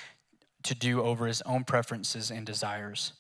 to 0.65 0.75
do 0.75 1.01
over 1.01 1.27
his 1.27 1.41
own 1.43 1.62
preferences 1.62 2.33
and 2.33 2.45
desires. 2.45 3.12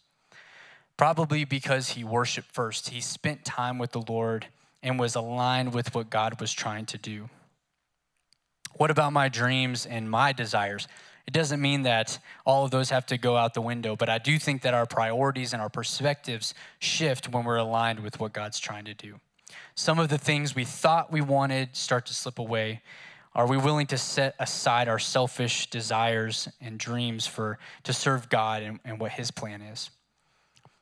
Probably 0.96 1.44
because 1.44 1.90
he 1.90 2.02
worshiped 2.02 2.50
first, 2.50 2.88
he 2.88 3.00
spent 3.00 3.44
time 3.44 3.78
with 3.78 3.92
the 3.92 4.02
Lord 4.02 4.46
and 4.82 4.98
was 4.98 5.14
aligned 5.14 5.72
with 5.72 5.94
what 5.94 6.10
God 6.10 6.40
was 6.40 6.52
trying 6.52 6.86
to 6.86 6.98
do. 6.98 7.28
What 8.74 8.90
about 8.90 9.12
my 9.12 9.28
dreams 9.28 9.86
and 9.86 10.10
my 10.10 10.32
desires? 10.32 10.88
It 11.26 11.32
doesn't 11.32 11.60
mean 11.60 11.82
that 11.82 12.18
all 12.44 12.64
of 12.64 12.70
those 12.70 12.90
have 12.90 13.06
to 13.06 13.18
go 13.18 13.36
out 13.36 13.54
the 13.54 13.60
window, 13.60 13.96
but 13.96 14.08
I 14.08 14.18
do 14.18 14.38
think 14.38 14.62
that 14.62 14.74
our 14.74 14.86
priorities 14.86 15.52
and 15.52 15.62
our 15.62 15.68
perspectives 15.68 16.54
shift 16.78 17.28
when 17.28 17.44
we're 17.44 17.56
aligned 17.56 18.00
with 18.00 18.18
what 18.20 18.32
God's 18.32 18.58
trying 18.58 18.84
to 18.86 18.94
do. 18.94 19.20
Some 19.74 19.98
of 19.98 20.08
the 20.08 20.18
things 20.18 20.54
we 20.54 20.64
thought 20.64 21.12
we 21.12 21.20
wanted 21.20 21.76
start 21.76 22.06
to 22.06 22.14
slip 22.14 22.38
away. 22.38 22.82
Are 23.34 23.46
we 23.46 23.58
willing 23.58 23.86
to 23.88 23.98
set 23.98 24.34
aside 24.38 24.88
our 24.88 24.98
selfish 24.98 25.68
desires 25.68 26.48
and 26.60 26.78
dreams 26.78 27.26
for 27.26 27.58
to 27.84 27.92
serve 27.92 28.30
God 28.30 28.62
and, 28.62 28.80
and 28.84 28.98
what 28.98 29.12
his 29.12 29.30
plan 29.30 29.60
is? 29.60 29.90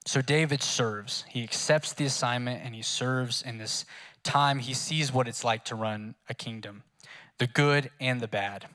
So 0.07 0.21
David 0.23 0.63
serves. 0.63 1.25
He 1.29 1.43
accepts 1.43 1.93
the 1.93 2.05
assignment 2.05 2.65
and 2.65 2.75
he 2.75 2.83
serves 2.83 3.43
in 3.43 3.59
this 3.59 3.85
time. 4.23 4.59
He 4.59 4.75
sees 4.75 5.13
what 5.13 5.27
it's 5.27 5.43
like 5.43 5.65
to 5.67 5.75
run 5.75 6.15
a 6.29 6.35
kingdom, 6.35 6.85
the 7.39 7.47
good 7.47 7.91
and 8.01 8.21
the 8.21 8.29
bad. 8.29 8.67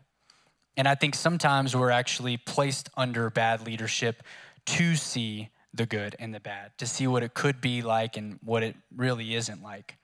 And 0.76 0.88
I 0.88 0.96
think 0.96 1.16
sometimes 1.16 1.76
we're 1.76 1.90
actually 1.90 2.38
placed 2.38 2.90
under 2.98 3.30
bad 3.30 3.66
leadership 3.66 4.24
to 4.66 4.96
see 4.96 5.50
the 5.74 5.86
good 5.86 6.16
and 6.20 6.34
the 6.34 6.40
bad, 6.40 6.72
to 6.78 6.88
see 6.88 7.08
what 7.08 7.24
it 7.24 7.34
could 7.34 7.62
be 7.62 7.82
like 7.82 8.18
and 8.18 8.40
what 8.44 8.64
it 8.64 8.76
really 8.96 9.36
isn't 9.36 9.62
like. 9.62 9.96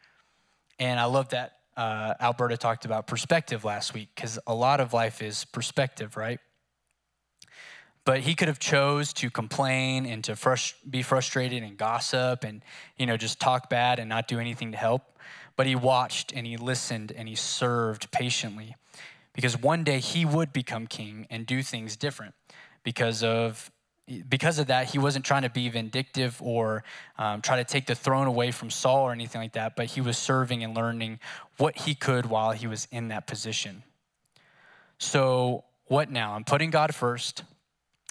And 0.80 1.00
I 1.00 1.06
love 1.06 1.30
that 1.30 1.54
uh, 1.78 2.14
Alberta 2.22 2.58
talked 2.58 2.86
about 2.86 3.08
perspective 3.08 3.66
last 3.66 3.94
week 3.94 4.10
because 4.16 4.40
a 4.48 4.54
lot 4.54 4.80
of 4.80 4.94
life 4.94 5.22
is 5.22 5.46
perspective, 5.46 6.16
right? 6.16 6.40
But 8.06 8.20
he 8.20 8.36
could 8.36 8.48
have 8.48 8.60
chose 8.60 9.14
to 9.14 9.30
complain 9.30 10.06
and 10.06 10.24
to 10.26 10.34
frust- 10.34 10.76
be 10.90 11.02
frustrated 11.02 11.64
and 11.64 11.76
gossip 11.76 12.44
and 12.44 12.62
you 12.98 13.06
know 13.06 13.18
just 13.18 13.40
talk 13.40 13.70
bad 13.70 14.00
and 14.00 14.08
not 14.08 14.28
do 14.28 14.40
anything 14.40 14.72
to 14.72 14.78
help. 14.78 15.20
But 15.58 15.68
he 15.68 15.76
watched 15.76 16.32
and 16.34 16.46
he 16.46 16.58
listened 16.58 17.12
and 17.12 17.28
he 17.28 17.36
served 17.36 18.12
patiently 18.12 18.76
because 19.34 19.60
one 19.60 19.84
day 19.84 20.00
he 20.00 20.24
would 20.24 20.54
become 20.54 20.88
king 20.88 21.28
and 21.30 21.46
do 21.46 21.64
things 21.64 21.98
different 21.98 22.36
because 22.84 23.24
of 23.24 23.72
because 24.30 24.60
of 24.60 24.68
that, 24.68 24.92
he 24.92 25.00
wasn't 25.00 25.26
trying 25.26 25.42
to 25.42 25.50
be 25.50 25.68
vindictive 25.70 26.40
or 26.42 26.84
um, 27.18 27.42
try 27.42 27.58
to 27.58 27.64
take 27.64 27.88
the 27.88 27.96
throne 27.96 28.28
away 28.28 28.52
from 28.52 28.70
Saul 28.70 29.04
or 29.04 29.12
anything 29.12 29.42
like 29.42 29.54
that, 29.54 29.76
but 29.76 29.88
he 29.88 30.02
was 30.02 30.18
serving 30.18 30.64
and 30.64 30.76
learning 30.76 31.20
what 31.58 31.76
he 31.76 31.96
could 31.96 32.28
while 32.28 32.52
he 32.52 32.68
was 32.68 32.88
in 32.92 33.08
that 33.08 33.26
position. 33.26 33.84
So, 35.00 35.64
what 35.88 36.12
now? 36.12 36.34
I'm 36.34 36.44
putting 36.44 36.70
God 36.70 36.94
first, 36.94 37.44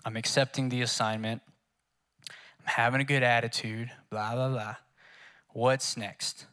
I'm 0.05 0.17
accepting 0.17 0.69
the 0.69 0.83
assignment, 0.83 1.43
I'm 2.29 2.67
having 2.67 3.01
a 3.01 3.05
good 3.05 3.23
attitude, 3.23 3.91
blah, 4.11 4.35
blah, 4.35 4.49
blah. 4.49 4.77
What's 5.51 5.97
next? 5.97 6.47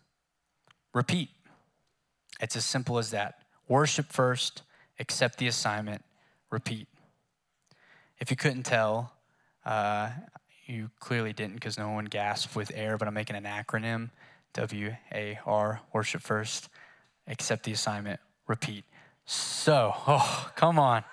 Repeat. 0.94 1.30
It's 2.40 2.56
as 2.56 2.66
simple 2.66 2.98
as 2.98 3.12
that. 3.12 3.40
Worship 3.68 4.12
first, 4.12 4.62
accept 5.00 5.38
the 5.38 5.48
assignment, 5.48 6.04
repeat. 6.52 6.88
If 8.20 8.30
you 8.30 8.38
couldn't 8.38 8.64
tell, 8.64 9.14
uh, 9.66 10.10
you 10.66 10.90
clearly 11.00 11.34
didn't 11.34 11.56
because 11.56 11.78
no 11.78 11.90
one 11.92 12.06
gasped 12.06 12.56
with 12.56 12.72
air, 12.74 12.98
but 12.98 13.08
I'm 13.08 13.14
making 13.14 13.36
an 13.36 13.44
acronym 13.44 14.10
W 14.54 14.96
A 15.14 15.40
R, 15.46 15.82
worship 15.94 16.22
first, 16.22 16.70
accept 17.28 17.64
the 17.64 17.72
assignment, 17.72 18.20
repeat. 18.48 18.86
So, 19.26 19.94
oh, 20.08 20.52
come 20.56 20.80
on. 20.80 21.04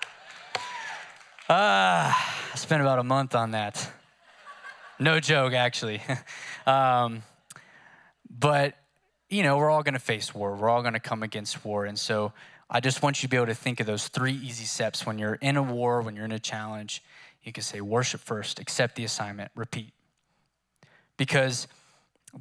Ah, 1.49 2.51
I 2.53 2.57
spent 2.57 2.83
about 2.83 2.99
a 2.99 3.05
month 3.05 3.35
on 3.35 3.53
that. 3.53 3.91
No 4.99 5.21
joke, 5.21 5.53
actually. 5.53 6.03
um, 6.67 7.23
but, 8.29 8.75
you 9.31 9.43
know, 9.43 9.57
we're 9.57 9.71
all 9.71 9.83
going 9.83 9.95
to 9.95 10.01
face 10.01 10.35
war. 10.35 10.55
We're 10.57 10.69
all 10.69 10.83
going 10.83 10.95
to 10.95 11.01
come 11.01 11.23
against 11.23 11.65
war. 11.65 11.87
And 11.87 11.99
so 11.99 12.33
I 12.69 12.81
just 12.81 13.03
want 13.03 13.23
you 13.23 13.29
to 13.29 13.31
be 13.31 13.37
able 13.37 13.47
to 13.47 13.55
think 13.55 13.81
of 13.81 13.87
those 13.87 14.09
three 14.09 14.35
easy 14.35 14.65
steps 14.65 15.07
when 15.07 15.19
you're 15.19 15.35
in 15.37 15.57
a 15.57 15.63
war, 15.63 16.03
when 16.03 16.17
you're 16.17 16.25
in 16.25 16.33
a 16.33 16.39
challenge, 16.39 17.03
you 17.49 17.53
can 17.53 17.63
say 17.63 17.81
worship 17.81 18.21
first, 18.21 18.61
accept 18.61 18.95
the 18.95 19.05
assignment, 19.05 19.51
repeat. 19.57 19.93
Because 21.17 21.67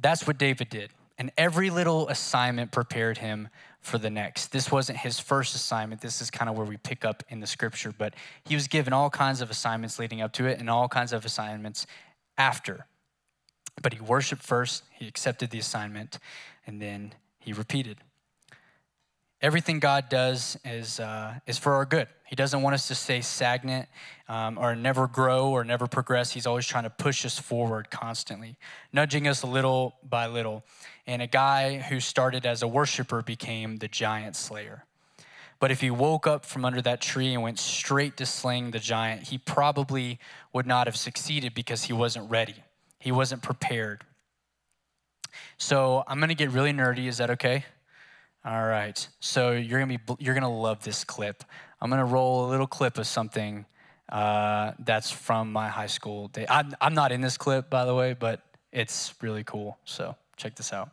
that's 0.00 0.26
what 0.26 0.38
David 0.38 0.68
did. 0.68 0.90
And 1.18 1.32
every 1.36 1.70
little 1.70 2.08
assignment 2.08 2.70
prepared 2.70 3.18
him 3.18 3.48
for 3.80 3.98
the 3.98 4.10
next. 4.10 4.52
This 4.52 4.70
wasn't 4.70 4.98
his 4.98 5.18
first 5.18 5.54
assignment. 5.54 6.00
This 6.00 6.20
is 6.20 6.30
kind 6.30 6.48
of 6.48 6.56
where 6.56 6.66
we 6.66 6.76
pick 6.76 7.04
up 7.04 7.24
in 7.28 7.40
the 7.40 7.46
scripture, 7.46 7.92
but 7.96 8.14
he 8.44 8.54
was 8.54 8.68
given 8.68 8.92
all 8.92 9.10
kinds 9.10 9.40
of 9.40 9.50
assignments 9.50 9.98
leading 9.98 10.20
up 10.20 10.32
to 10.34 10.46
it 10.46 10.60
and 10.60 10.68
all 10.68 10.88
kinds 10.88 11.12
of 11.12 11.24
assignments 11.24 11.86
after. 12.36 12.86
But 13.82 13.94
he 13.94 14.00
worshiped 14.00 14.42
first, 14.42 14.84
he 14.92 15.08
accepted 15.08 15.50
the 15.50 15.58
assignment, 15.58 16.18
and 16.66 16.82
then 16.82 17.14
he 17.38 17.52
repeated. 17.52 17.98
Everything 19.40 19.80
God 19.80 20.08
does 20.08 20.58
is, 20.64 21.00
uh, 21.00 21.38
is 21.46 21.58
for 21.58 21.74
our 21.74 21.86
good. 21.86 22.08
He 22.28 22.36
doesn't 22.36 22.60
want 22.60 22.74
us 22.74 22.88
to 22.88 22.94
stay 22.94 23.22
stagnant 23.22 23.88
um, 24.28 24.58
or 24.58 24.76
never 24.76 25.06
grow 25.06 25.48
or 25.48 25.64
never 25.64 25.86
progress. 25.86 26.30
He's 26.30 26.46
always 26.46 26.66
trying 26.66 26.84
to 26.84 26.90
push 26.90 27.24
us 27.24 27.38
forward 27.38 27.90
constantly, 27.90 28.58
nudging 28.92 29.26
us 29.26 29.42
a 29.42 29.46
little 29.46 29.96
by 30.06 30.26
little. 30.26 30.62
And 31.06 31.22
a 31.22 31.26
guy 31.26 31.78
who 31.78 32.00
started 32.00 32.44
as 32.44 32.62
a 32.62 32.68
worshiper 32.68 33.22
became 33.22 33.78
the 33.78 33.88
giant 33.88 34.36
slayer. 34.36 34.84
But 35.58 35.70
if 35.70 35.80
he 35.80 35.90
woke 35.90 36.26
up 36.26 36.44
from 36.44 36.66
under 36.66 36.82
that 36.82 37.00
tree 37.00 37.32
and 37.32 37.42
went 37.42 37.58
straight 37.58 38.18
to 38.18 38.26
slaying 38.26 38.72
the 38.72 38.78
giant, 38.78 39.28
he 39.28 39.38
probably 39.38 40.18
would 40.52 40.66
not 40.66 40.86
have 40.86 40.96
succeeded 40.96 41.54
because 41.54 41.84
he 41.84 41.94
wasn't 41.94 42.30
ready. 42.30 42.62
He 42.98 43.10
wasn't 43.10 43.42
prepared. 43.42 44.04
So 45.56 46.04
I'm 46.06 46.18
going 46.18 46.28
to 46.28 46.34
get 46.34 46.50
really 46.50 46.74
nerdy. 46.74 47.06
Is 47.06 47.16
that 47.16 47.30
okay? 47.30 47.64
All 48.44 48.66
right. 48.66 49.08
So 49.20 49.50
you're 49.50 49.80
gonna 49.80 49.98
be 49.98 50.14
you're 50.20 50.34
gonna 50.34 50.50
love 50.50 50.82
this 50.84 51.04
clip. 51.04 51.44
I'm 51.80 51.90
gonna 51.90 52.04
roll 52.04 52.46
a 52.46 52.48
little 52.48 52.66
clip 52.66 52.98
of 52.98 53.06
something 53.06 53.66
uh, 54.08 54.72
that's 54.78 55.10
from 55.10 55.52
my 55.52 55.68
high 55.68 55.86
school 55.86 56.28
day. 56.28 56.46
I'm, 56.48 56.74
I'm 56.80 56.94
not 56.94 57.12
in 57.12 57.20
this 57.20 57.36
clip, 57.36 57.70
by 57.70 57.84
the 57.84 57.94
way, 57.94 58.14
but 58.14 58.42
it's 58.72 59.14
really 59.20 59.44
cool. 59.44 59.78
So 59.84 60.16
check 60.36 60.56
this 60.56 60.72
out. 60.72 60.90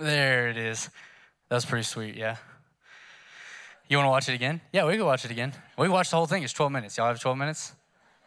There 0.00 0.48
it 0.48 0.56
is. 0.56 0.88
That's 1.50 1.66
pretty 1.66 1.82
sweet, 1.84 2.16
yeah. 2.16 2.36
You 3.86 3.98
want 3.98 4.06
to 4.06 4.10
watch 4.10 4.30
it 4.30 4.34
again? 4.34 4.62
Yeah, 4.72 4.86
we 4.86 4.96
can 4.96 5.04
watch 5.04 5.26
it 5.26 5.30
again. 5.30 5.52
We 5.76 5.84
can 5.84 5.92
watch 5.92 6.08
the 6.08 6.16
whole 6.16 6.24
thing. 6.24 6.42
It's 6.42 6.54
12 6.54 6.72
minutes. 6.72 6.96
Y'all 6.96 7.08
have 7.08 7.20
12 7.20 7.36
minutes? 7.36 7.74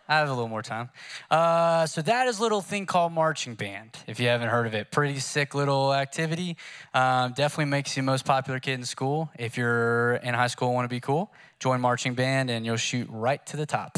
I 0.07 0.19
have 0.19 0.29
a 0.29 0.33
little 0.33 0.49
more 0.49 0.61
time. 0.61 0.91
Uh, 1.31 1.87
so 1.87 2.03
that 2.03 2.27
is 2.27 2.37
a 2.37 2.43
little 2.43 2.61
thing 2.61 2.85
called 2.85 3.11
marching 3.11 3.55
band. 3.55 3.89
If 4.05 4.19
you 4.19 4.27
haven't 4.27 4.49
heard 4.49 4.67
of 4.67 4.75
it, 4.75 4.91
pretty 4.91 5.17
sick 5.17 5.55
little 5.55 5.91
activity. 5.95 6.57
Um, 6.93 7.33
definitely 7.33 7.71
makes 7.71 7.97
you 7.97 8.03
the 8.03 8.05
most 8.05 8.23
popular 8.23 8.59
kid 8.59 8.73
in 8.73 8.85
school. 8.85 9.31
If 9.39 9.57
you're 9.57 10.17
in 10.17 10.35
high 10.35 10.47
school 10.47 10.67
and 10.67 10.75
want 10.75 10.85
to 10.85 10.95
be 10.95 10.99
cool, 10.99 11.31
join 11.57 11.81
marching 11.81 12.13
band 12.13 12.51
and 12.51 12.67
you'll 12.67 12.77
shoot 12.77 13.07
right 13.09 13.43
to 13.47 13.57
the 13.57 13.65
top, 13.65 13.97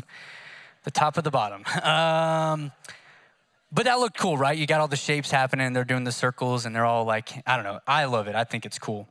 the 0.86 0.92
top 0.92 1.18
of 1.18 1.26
the 1.26 1.32
bottom. 1.32 1.66
Um, 1.84 2.72
but 3.76 3.84
that 3.84 4.00
looked 4.00 4.18
cool, 4.18 4.38
right? 4.38 4.58
You 4.58 4.66
got 4.66 4.80
all 4.80 4.88
the 4.88 4.96
shapes 4.96 5.30
happening. 5.30 5.74
They're 5.74 5.84
doing 5.84 6.06
the 6.06 6.12
circles, 6.14 6.66
and 6.66 6.74
they're 6.74 6.86
all 6.86 7.04
like, 7.04 7.44
I 7.46 7.58
don't 7.58 7.66
know. 7.66 7.82
I 7.86 8.06
love 8.06 8.30
it. 8.30 8.34
I 8.36 8.46
think 8.46 8.66
it's 8.66 8.80
cool. 8.80 9.10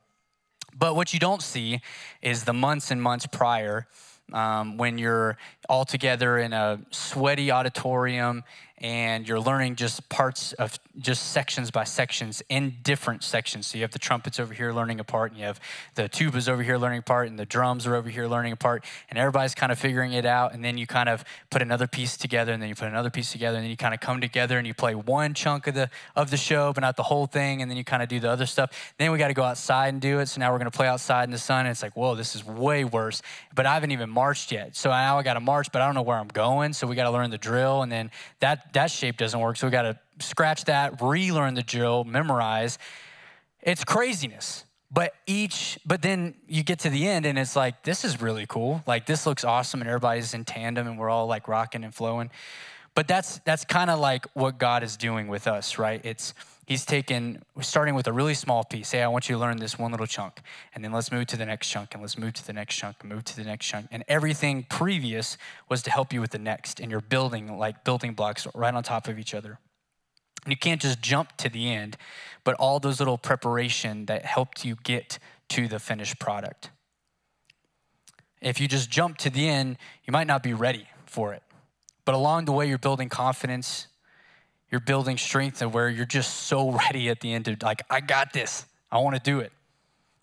But 0.74 0.96
what 0.96 1.12
you 1.12 1.18
don't 1.18 1.42
see 1.42 1.82
is 2.22 2.44
the 2.44 2.54
months 2.54 2.90
and 2.90 3.00
months 3.00 3.26
prior 3.26 3.86
um, 4.32 4.78
when 4.78 4.96
you're 4.96 5.36
all 5.68 5.84
together 5.84 6.38
in 6.38 6.54
a 6.54 6.80
sweaty 6.90 7.50
auditorium 7.50 8.42
and 8.78 9.26
you're 9.28 9.40
learning 9.40 9.76
just 9.76 10.08
parts 10.08 10.52
of 10.54 10.78
just 10.98 11.30
sections 11.30 11.70
by 11.70 11.84
sections 11.84 12.42
in 12.48 12.74
different 12.82 13.22
sections. 13.22 13.68
So 13.68 13.78
you 13.78 13.82
have 13.82 13.92
the 13.92 13.98
trumpets 13.98 14.40
over 14.40 14.52
here 14.52 14.72
learning 14.72 15.00
a 15.00 15.04
part, 15.04 15.30
and 15.30 15.40
you 15.40 15.46
have 15.46 15.60
the 15.94 16.08
tubas 16.08 16.48
over 16.48 16.62
here 16.62 16.76
learning 16.76 16.98
a 16.98 17.02
part, 17.02 17.28
and 17.28 17.38
the 17.38 17.46
drums 17.46 17.86
are 17.86 17.94
over 17.94 18.08
here 18.08 18.26
learning 18.26 18.52
a 18.52 18.56
part, 18.56 18.84
and 19.08 19.18
everybody's 19.18 19.54
kind 19.54 19.70
of 19.70 19.78
figuring 19.78 20.12
it 20.12 20.26
out. 20.26 20.54
And 20.54 20.64
then 20.64 20.76
you 20.76 20.86
kind 20.86 21.08
of 21.08 21.24
put 21.50 21.62
another 21.62 21.86
piece 21.86 22.16
together, 22.16 22.52
and 22.52 22.60
then 22.60 22.68
you 22.68 22.74
put 22.74 22.88
another 22.88 23.10
piece 23.10 23.30
together, 23.30 23.56
and 23.56 23.64
then 23.64 23.70
you 23.70 23.76
kind 23.76 23.94
of 23.94 24.00
come 24.00 24.20
together 24.20 24.58
and 24.58 24.66
you 24.66 24.74
play 24.74 24.94
one 24.94 25.34
chunk 25.34 25.66
of 25.66 25.74
the 25.74 25.88
of 26.16 26.30
the 26.30 26.36
show, 26.36 26.72
but 26.72 26.80
not 26.80 26.96
the 26.96 27.04
whole 27.04 27.26
thing. 27.26 27.62
And 27.62 27.70
then 27.70 27.78
you 27.78 27.84
kind 27.84 28.02
of 28.02 28.08
do 28.08 28.18
the 28.18 28.30
other 28.30 28.46
stuff. 28.46 28.94
Then 28.98 29.12
we 29.12 29.18
got 29.18 29.28
to 29.28 29.34
go 29.34 29.44
outside 29.44 29.88
and 29.88 30.00
do 30.00 30.18
it. 30.18 30.26
So 30.26 30.40
now 30.40 30.52
we're 30.52 30.58
going 30.58 30.70
to 30.70 30.76
play 30.76 30.88
outside 30.88 31.24
in 31.24 31.30
the 31.30 31.38
sun, 31.38 31.60
and 31.60 31.68
it's 31.68 31.82
like, 31.82 31.96
whoa, 31.96 32.16
this 32.16 32.34
is 32.34 32.44
way 32.44 32.84
worse. 32.84 33.22
But 33.54 33.66
I 33.66 33.74
haven't 33.74 33.92
even 33.92 34.10
marched 34.10 34.50
yet, 34.50 34.74
so 34.74 34.90
now 34.90 35.18
I 35.18 35.22
got 35.22 35.34
to 35.34 35.40
march, 35.40 35.70
but 35.70 35.80
I 35.80 35.86
don't 35.86 35.94
know 35.94 36.02
where 36.02 36.18
I'm 36.18 36.28
going. 36.28 36.72
So 36.72 36.86
we 36.86 36.96
got 36.96 37.04
to 37.04 37.10
learn 37.10 37.30
the 37.30 37.38
drill, 37.38 37.82
and 37.82 37.92
then 37.92 38.10
that 38.40 38.63
that 38.72 38.90
shape 38.90 39.16
doesn't 39.16 39.38
work. 39.38 39.56
So 39.56 39.66
we 39.66 39.70
got 39.70 39.82
to 39.82 39.98
scratch 40.18 40.64
that, 40.64 41.00
relearn 41.00 41.54
the 41.54 41.62
drill, 41.62 42.04
memorize. 42.04 42.78
It's 43.62 43.84
craziness. 43.84 44.64
But 44.90 45.12
each, 45.26 45.78
but 45.84 46.02
then 46.02 46.34
you 46.46 46.62
get 46.62 46.80
to 46.80 46.90
the 46.90 47.08
end 47.08 47.26
and 47.26 47.36
it's 47.38 47.56
like, 47.56 47.82
this 47.82 48.04
is 48.04 48.22
really 48.22 48.46
cool. 48.46 48.82
Like 48.86 49.06
this 49.06 49.26
looks 49.26 49.42
awesome 49.42 49.80
and 49.80 49.88
everybody's 49.88 50.34
in 50.34 50.44
tandem 50.44 50.86
and 50.86 50.98
we're 50.98 51.10
all 51.10 51.26
like 51.26 51.48
rocking 51.48 51.82
and 51.82 51.92
flowing. 51.92 52.30
But 52.94 53.08
that's 53.08 53.40
that's 53.44 53.64
kind 53.64 53.90
of 53.90 53.98
like 53.98 54.26
what 54.34 54.56
God 54.56 54.84
is 54.84 54.96
doing 54.96 55.26
with 55.26 55.48
us, 55.48 55.78
right? 55.78 56.00
It's 56.04 56.32
he's 56.66 56.84
taken 56.84 57.42
starting 57.60 57.94
with 57.94 58.06
a 58.06 58.12
really 58.12 58.34
small 58.34 58.64
piece. 58.64 58.92
Hey, 58.92 59.02
I 59.02 59.08
want 59.08 59.28
you 59.28 59.36
to 59.36 59.40
learn 59.40 59.58
this 59.58 59.78
one 59.78 59.90
little 59.90 60.06
chunk, 60.06 60.40
and 60.74 60.84
then 60.84 60.92
let's 60.92 61.10
move 61.12 61.26
to 61.28 61.36
the 61.36 61.46
next 61.46 61.68
chunk, 61.68 61.94
and 61.94 62.02
let's 62.02 62.18
move 62.18 62.32
to 62.34 62.46
the 62.46 62.52
next 62.52 62.76
chunk, 62.76 62.96
and 63.00 63.12
move 63.12 63.24
to 63.24 63.36
the 63.36 63.44
next 63.44 63.66
chunk. 63.66 63.86
And 63.90 64.04
everything 64.08 64.66
previous 64.68 65.36
was 65.68 65.82
to 65.82 65.90
help 65.90 66.12
you 66.12 66.20
with 66.20 66.30
the 66.30 66.38
next, 66.38 66.80
and 66.80 66.90
you're 66.90 67.00
building 67.00 67.58
like 67.58 67.84
building 67.84 68.14
blocks 68.14 68.46
right 68.54 68.74
on 68.74 68.82
top 68.82 69.08
of 69.08 69.18
each 69.18 69.34
other. 69.34 69.58
And 70.44 70.52
you 70.52 70.58
can't 70.58 70.80
just 70.80 71.00
jump 71.00 71.36
to 71.38 71.48
the 71.48 71.72
end, 71.72 71.96
but 72.44 72.54
all 72.56 72.78
those 72.78 72.98
little 73.00 73.16
preparation 73.16 74.06
that 74.06 74.24
helped 74.24 74.64
you 74.64 74.76
get 74.82 75.18
to 75.50 75.68
the 75.68 75.78
finished 75.78 76.18
product. 76.18 76.70
If 78.42 78.60
you 78.60 78.68
just 78.68 78.90
jump 78.90 79.16
to 79.18 79.30
the 79.30 79.48
end, 79.48 79.78
you 80.04 80.12
might 80.12 80.26
not 80.26 80.42
be 80.42 80.52
ready 80.52 80.86
for 81.06 81.32
it. 81.32 81.42
But 82.04 82.14
along 82.14 82.44
the 82.44 82.52
way, 82.52 82.68
you're 82.68 82.76
building 82.76 83.08
confidence, 83.08 83.86
you're 84.74 84.80
building 84.80 85.16
strength, 85.16 85.62
and 85.62 85.72
where 85.72 85.88
you're 85.88 86.04
just 86.04 86.34
so 86.34 86.68
ready 86.88 87.08
at 87.08 87.20
the 87.20 87.32
end 87.32 87.44
to, 87.44 87.56
like, 87.62 87.82
I 87.88 88.00
got 88.00 88.32
this. 88.32 88.66
I 88.90 88.98
want 88.98 89.14
to 89.14 89.22
do 89.22 89.38
it. 89.38 89.52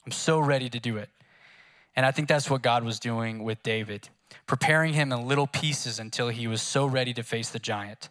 I'm 0.06 0.12
so 0.12 0.40
ready 0.40 0.70
to 0.70 0.78
do 0.78 0.98
it. 0.98 1.08
And 1.96 2.06
I 2.06 2.12
think 2.12 2.28
that's 2.28 2.50
what 2.50 2.62
God 2.62 2.84
was 2.84 3.00
doing 3.00 3.46
with 3.46 3.64
David, 3.64 4.10
preparing 4.48 4.94
him 4.94 5.14
in 5.14 5.26
little 5.26 5.48
pieces 5.48 6.00
until 6.00 6.28
he 6.28 6.48
was 6.48 6.62
so 6.62 6.86
ready 6.86 7.14
to 7.14 7.24
face 7.24 7.50
the 7.50 7.60
giant. 7.60 8.10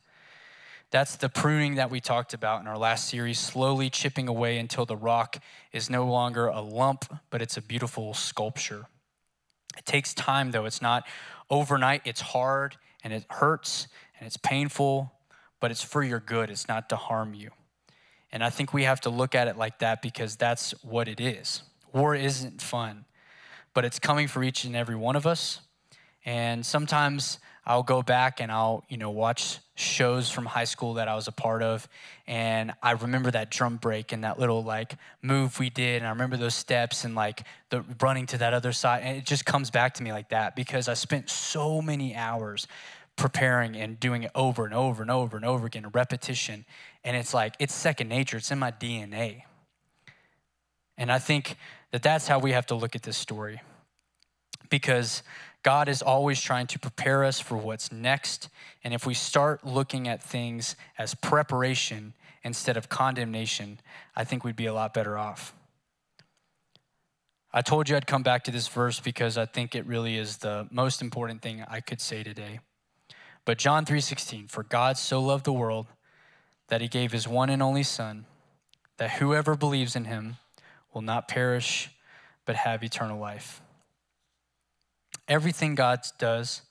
That's 0.91 1.17
the 1.17 1.29
pruning 1.29 1.75
that 1.75 1.91
we 1.91 2.01
talked 2.01 2.33
about 2.33 2.63
in 2.63 2.67
our 2.67 2.79
last 2.79 3.11
series, 3.11 3.39
slowly 3.39 3.91
chipping 3.91 4.27
away 4.27 4.57
until 4.57 4.87
the 4.87 4.97
rock 4.97 5.37
is 5.73 5.91
no 5.91 6.07
longer 6.07 6.47
a 6.47 6.63
lump, 6.63 7.05
but 7.29 7.43
it's 7.43 7.59
a 7.59 7.63
beautiful 7.63 8.15
sculpture. 8.15 8.87
It 9.77 9.85
takes 9.85 10.15
time, 10.15 10.53
though. 10.53 10.65
It's 10.65 10.81
not 10.81 11.07
overnight. 11.51 12.01
It's 12.07 12.23
hard 12.23 12.79
and 13.05 13.13
it 13.13 13.27
hurts 13.29 13.89
and 14.19 14.27
it's 14.27 14.39
painful, 14.39 15.13
but 15.61 15.71
it's 15.71 15.83
for 15.83 16.03
your 16.03 16.21
good. 16.21 16.51
It's 16.51 16.69
not 16.69 16.89
to 16.89 16.97
harm 16.97 17.35
you. 17.35 17.51
And 18.33 18.43
I 18.43 18.51
think 18.51 18.73
we 18.73 18.85
have 18.85 19.01
to 19.03 19.11
look 19.11 19.35
at 19.35 19.49
it 19.49 19.57
like 19.57 19.81
that 19.81 20.03
because 20.03 20.37
that's 20.37 20.73
what 20.83 21.09
it 21.09 21.21
is. 21.21 21.63
War 21.93 22.15
isn't 22.15 22.63
fun, 22.63 23.05
but 23.75 23.85
it's 23.85 23.99
coming 23.99 24.29
for 24.29 24.43
each 24.43 24.65
and 24.65 24.77
every 24.77 24.97
one 24.97 25.17
of 25.17 25.27
us. 25.27 25.61
And 26.25 26.65
sometimes 26.65 27.39
I'll 27.67 27.83
go 27.83 28.03
back 28.03 28.41
and 28.41 28.51
I'll, 28.51 28.85
you 28.89 28.97
know, 28.97 29.11
watch 29.11 29.59
shows 29.75 30.31
from 30.31 30.47
high 30.47 30.65
school 30.65 30.95
that 30.95 31.09
I 31.09 31.15
was 31.15 31.29
a 31.29 31.33
part 31.33 31.63
of. 31.63 31.89
And 32.27 32.73
I 32.83 32.93
remember 32.93 33.31
that 33.31 33.51
drum 33.51 33.77
break 33.77 34.13
and 34.13 34.25
that 34.25 34.39
little 34.39 34.63
like 34.63 34.97
move 35.23 35.59
we 35.59 35.71
did. 35.71 35.99
And 35.99 36.07
I 36.07 36.11
remember 36.11 36.37
those 36.37 36.55
steps 36.55 37.05
and 37.05 37.15
like 37.15 37.45
the 37.71 37.85
running 38.01 38.27
to 38.27 38.39
that 38.39 38.55
other 38.55 38.73
side. 38.73 39.03
And 39.05 39.17
it 39.17 39.25
just 39.25 39.45
comes 39.45 39.71
back 39.71 39.95
to 39.95 40.03
me 40.03 40.13
like 40.13 40.31
that 40.31 40.57
because 40.57 40.89
I 40.89 40.95
spent 40.95 41.31
so 41.31 41.81
many 41.81 42.15
hours 42.15 42.67
preparing 43.21 43.77
and 43.77 44.01
doing 44.01 44.23
it 44.23 44.31
over 44.35 44.65
and 44.65 44.73
over 44.73 45.03
and 45.03 45.11
over 45.11 45.37
and 45.37 45.45
over 45.45 45.67
again, 45.67 45.87
repetition. 45.93 46.65
And 47.05 47.15
it's 47.15 47.35
like, 47.35 47.55
it's 47.59 47.75
second 47.75 48.09
nature, 48.09 48.39
it's 48.39 48.51
in 48.51 48.59
my 48.59 48.73
DNA. 48.73 49.43
And 50.97 51.13
I 51.13 51.19
think 51.19 51.57
that 51.93 52.03
that's 52.03 52.27
how 52.29 52.39
we 52.39 52.53
have 52.53 52.65
to 52.67 52.75
look 52.75 52.97
at 52.97 53.03
this 53.03 53.19
story 53.19 53.61
because 54.71 55.23
God 55.63 55.89
is 55.89 56.01
always 56.01 56.41
trying 56.41 56.67
to 56.69 56.79
prepare 56.79 57.23
us 57.23 57.39
for 57.39 57.57
what's 57.57 57.93
next. 57.93 58.49
And 58.83 58.95
if 58.95 59.05
we 59.05 59.13
start 59.13 59.67
looking 59.67 60.09
at 60.09 60.23
things 60.23 60.75
as 60.97 61.15
preparation 61.15 62.15
instead 62.43 62.79
of 62.79 62.89
condemnation, 62.89 63.81
I 64.17 64.25
think 64.25 64.45
we'd 64.45 64.57
be 64.57 64.67
a 64.67 64.73
lot 64.73 64.95
better 64.95 65.19
off. 65.19 65.55
I 67.53 67.61
told 67.61 67.91
you 67.91 67.97
I'd 67.97 68.07
come 68.07 68.23
back 68.23 68.45
to 68.45 68.51
this 68.51 68.69
verse 68.69 68.99
because 68.99 69.37
I 69.37 69.45
think 69.45 69.75
it 69.75 69.85
really 69.85 70.17
is 70.17 70.39
the 70.39 70.69
most 70.71 71.03
important 71.03 71.43
thing 71.43 71.63
I 71.69 71.81
could 71.81 72.01
say 72.01 72.23
today. 72.23 72.61
But 73.45 73.59
John 73.59 73.85
3:16, 73.85 74.49
for 74.49 74.63
God 74.63 74.99
so 74.99 75.21
loved 75.21 75.45
the 75.45 75.53
world 75.53 75.87
that 76.69 76.81
he 76.81 76.89
gave 76.89 77.13
his 77.13 77.27
one 77.27 77.51
and 77.51 77.63
only 77.63 77.83
son 77.83 78.27
that 78.99 79.13
whoever 79.13 79.57
believes 79.57 79.97
in 79.97 80.05
him 80.05 80.37
will 80.93 81.03
not 81.03 81.27
perish 81.27 81.91
but 82.45 82.57
have 82.57 82.83
eternal 82.83 83.19
life. 83.19 83.63
Everything 85.27 85.75
God 85.75 86.01
does 86.19 86.63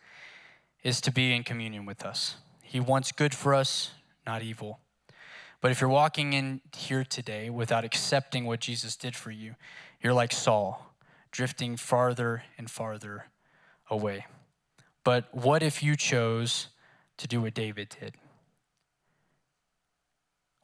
is 0.84 1.02
to 1.02 1.12
be 1.12 1.34
in 1.34 1.44
communion 1.44 1.86
with 1.86 2.06
us. 2.06 2.36
He 2.62 2.80
wants 2.80 3.12
good 3.12 3.34
for 3.34 3.56
us, 3.56 3.92
not 4.26 4.44
evil. 4.44 4.80
But 5.62 5.72
if 5.72 5.82
you're 5.82 5.90
walking 5.90 6.34
in 6.34 6.62
here 6.76 7.04
today 7.04 7.50
without 7.50 7.84
accepting 7.84 8.46
what 8.46 8.60
Jesus 8.60 8.96
did 8.96 9.16
for 9.16 9.32
you, 9.32 9.56
you're 10.02 10.14
like 10.14 10.32
Saul, 10.32 10.94
drifting 11.32 11.76
farther 11.76 12.44
and 12.58 12.70
farther 12.70 13.26
away. 13.90 14.26
But 15.10 15.34
what 15.34 15.64
if 15.64 15.82
you 15.82 15.96
chose 15.96 16.68
to 17.18 17.28
do 17.28 17.42
what 17.42 17.56
David 17.56 17.96
did? 18.00 18.14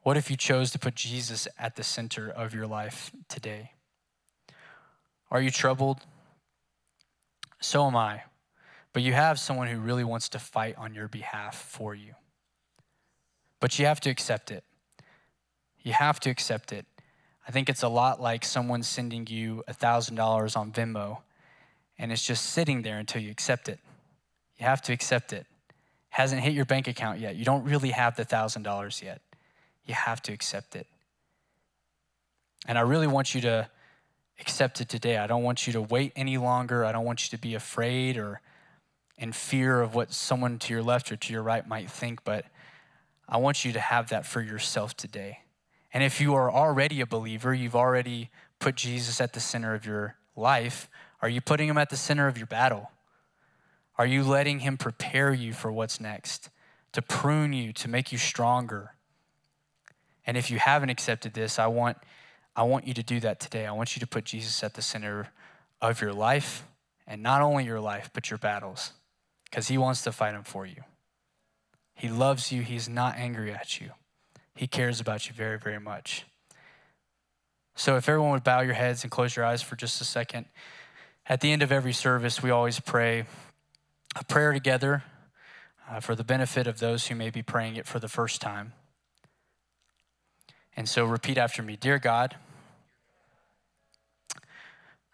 What 0.04 0.16
if 0.16 0.30
you 0.30 0.36
chose 0.36 0.70
to 0.70 0.78
put 0.78 0.94
Jesus 0.94 1.48
at 1.58 1.74
the 1.74 1.82
center 1.82 2.30
of 2.30 2.54
your 2.54 2.68
life 2.68 3.10
today? 3.28 3.72
Are 5.32 5.42
you 5.42 5.50
troubled? 5.50 6.02
So 7.58 7.88
am 7.88 7.96
I. 7.96 8.22
But 8.92 9.02
you 9.02 9.14
have 9.14 9.40
someone 9.40 9.66
who 9.66 9.80
really 9.80 10.04
wants 10.04 10.28
to 10.28 10.38
fight 10.38 10.76
on 10.78 10.94
your 10.94 11.08
behalf 11.08 11.56
for 11.56 11.92
you. 11.96 12.14
But 13.58 13.80
you 13.80 13.86
have 13.86 13.98
to 14.02 14.10
accept 14.10 14.52
it. 14.52 14.62
You 15.82 15.92
have 15.92 16.20
to 16.20 16.30
accept 16.30 16.70
it. 16.70 16.86
I 17.48 17.50
think 17.50 17.68
it's 17.68 17.82
a 17.82 17.88
lot 17.88 18.22
like 18.22 18.44
someone 18.44 18.84
sending 18.84 19.26
you 19.26 19.64
$1,000 19.68 20.56
on 20.56 20.70
Venmo 20.70 21.22
and 21.98 22.12
it's 22.12 22.24
just 22.24 22.44
sitting 22.50 22.82
there 22.82 22.98
until 22.98 23.20
you 23.20 23.32
accept 23.32 23.68
it. 23.68 23.80
You 24.58 24.66
have 24.66 24.82
to 24.82 24.92
accept 24.92 25.32
it. 25.32 25.46
Hasn't 26.08 26.42
hit 26.42 26.54
your 26.54 26.64
bank 26.64 26.88
account 26.88 27.20
yet. 27.20 27.36
You 27.36 27.44
don't 27.44 27.64
really 27.64 27.90
have 27.90 28.16
the 28.16 28.24
$1,000 28.24 29.02
yet. 29.02 29.20
You 29.84 29.94
have 29.94 30.22
to 30.22 30.32
accept 30.32 30.76
it. 30.76 30.86
And 32.66 32.78
I 32.78 32.80
really 32.80 33.06
want 33.06 33.34
you 33.34 33.40
to 33.42 33.68
accept 34.40 34.80
it 34.80 34.88
today. 34.88 35.18
I 35.18 35.26
don't 35.26 35.42
want 35.42 35.66
you 35.66 35.72
to 35.74 35.82
wait 35.82 36.12
any 36.16 36.38
longer. 36.38 36.84
I 36.84 36.92
don't 36.92 37.04
want 37.04 37.24
you 37.24 37.36
to 37.36 37.40
be 37.40 37.54
afraid 37.54 38.16
or 38.16 38.40
in 39.18 39.32
fear 39.32 39.80
of 39.80 39.94
what 39.94 40.12
someone 40.12 40.58
to 40.58 40.72
your 40.72 40.82
left 40.82 41.10
or 41.10 41.16
to 41.16 41.32
your 41.32 41.42
right 41.42 41.66
might 41.66 41.90
think, 41.90 42.24
but 42.24 42.44
I 43.28 43.38
want 43.38 43.64
you 43.64 43.72
to 43.72 43.80
have 43.80 44.10
that 44.10 44.26
for 44.26 44.40
yourself 44.40 44.96
today. 44.96 45.40
And 45.92 46.02
if 46.02 46.20
you 46.20 46.34
are 46.34 46.50
already 46.50 47.00
a 47.00 47.06
believer, 47.06 47.54
you've 47.54 47.76
already 47.76 48.30
put 48.58 48.74
Jesus 48.74 49.20
at 49.20 49.32
the 49.32 49.40
center 49.40 49.74
of 49.74 49.86
your 49.86 50.16
life, 50.34 50.88
are 51.22 51.28
you 51.28 51.40
putting 51.40 51.68
him 51.68 51.78
at 51.78 51.88
the 51.88 51.96
center 51.96 52.28
of 52.28 52.36
your 52.36 52.46
battle? 52.46 52.90
Are 53.98 54.06
you 54.06 54.22
letting 54.22 54.60
him 54.60 54.76
prepare 54.76 55.32
you 55.32 55.52
for 55.52 55.72
what's 55.72 56.00
next, 56.00 56.50
to 56.92 57.02
prune 57.02 57.52
you, 57.52 57.72
to 57.74 57.88
make 57.88 58.12
you 58.12 58.18
stronger? 58.18 58.94
And 60.26 60.36
if 60.36 60.50
you 60.50 60.58
haven't 60.58 60.90
accepted 60.90 61.34
this, 61.34 61.58
I 61.58 61.66
want 61.66 61.98
I 62.56 62.62
want 62.62 62.86
you 62.86 62.94
to 62.94 63.02
do 63.02 63.20
that 63.20 63.38
today. 63.38 63.66
I 63.66 63.72
want 63.72 63.96
you 63.96 64.00
to 64.00 64.06
put 64.06 64.24
Jesus 64.24 64.64
at 64.64 64.74
the 64.74 64.82
center 64.82 65.28
of 65.82 66.00
your 66.00 66.14
life, 66.14 66.66
and 67.06 67.22
not 67.22 67.42
only 67.42 67.64
your 67.64 67.80
life, 67.80 68.10
but 68.14 68.30
your 68.30 68.38
battles, 68.38 68.92
because 69.44 69.68
He 69.68 69.76
wants 69.76 70.02
to 70.02 70.12
fight 70.12 70.32
them 70.32 70.42
for 70.42 70.64
you. 70.64 70.82
He 71.94 72.08
loves 72.08 72.50
you, 72.50 72.62
He's 72.62 72.88
not 72.88 73.16
angry 73.16 73.52
at 73.52 73.78
you. 73.80 73.90
He 74.54 74.66
cares 74.66 75.00
about 75.00 75.28
you 75.28 75.34
very, 75.34 75.58
very 75.58 75.78
much. 75.78 76.24
So, 77.74 77.96
if 77.96 78.08
everyone 78.08 78.30
would 78.30 78.44
bow 78.44 78.60
your 78.60 78.74
heads 78.74 79.04
and 79.04 79.10
close 79.10 79.36
your 79.36 79.44
eyes 79.44 79.60
for 79.60 79.76
just 79.76 80.00
a 80.00 80.04
second, 80.04 80.46
at 81.26 81.42
the 81.42 81.52
end 81.52 81.62
of 81.62 81.70
every 81.70 81.92
service, 81.92 82.42
we 82.42 82.50
always 82.50 82.80
pray 82.80 83.26
a 84.18 84.24
prayer 84.24 84.52
together 84.52 85.04
uh, 85.88 86.00
for 86.00 86.14
the 86.14 86.24
benefit 86.24 86.66
of 86.66 86.78
those 86.78 87.06
who 87.06 87.14
may 87.14 87.30
be 87.30 87.42
praying 87.42 87.76
it 87.76 87.86
for 87.86 87.98
the 87.98 88.08
first 88.08 88.40
time. 88.40 88.72
And 90.76 90.88
so, 90.88 91.04
repeat 91.04 91.38
after 91.38 91.62
me 91.62 91.76
Dear 91.76 91.98
God, 91.98 92.36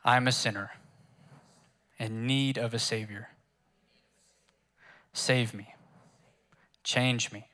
I 0.04 0.16
am 0.16 0.26
a 0.26 0.32
sinner 0.32 0.72
in 1.98 2.26
need 2.26 2.58
of 2.58 2.74
a 2.74 2.78
Savior. 2.78 3.28
Save 5.12 5.52
me, 5.52 5.74
change 6.82 7.32
me, 7.32 7.48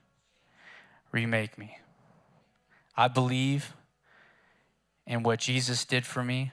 remake 1.12 1.58
me. 1.58 1.78
I 2.96 3.08
believe 3.08 3.74
in 5.06 5.22
what 5.22 5.40
Jesus 5.40 5.84
did 5.84 6.06
for 6.06 6.22
me, 6.22 6.52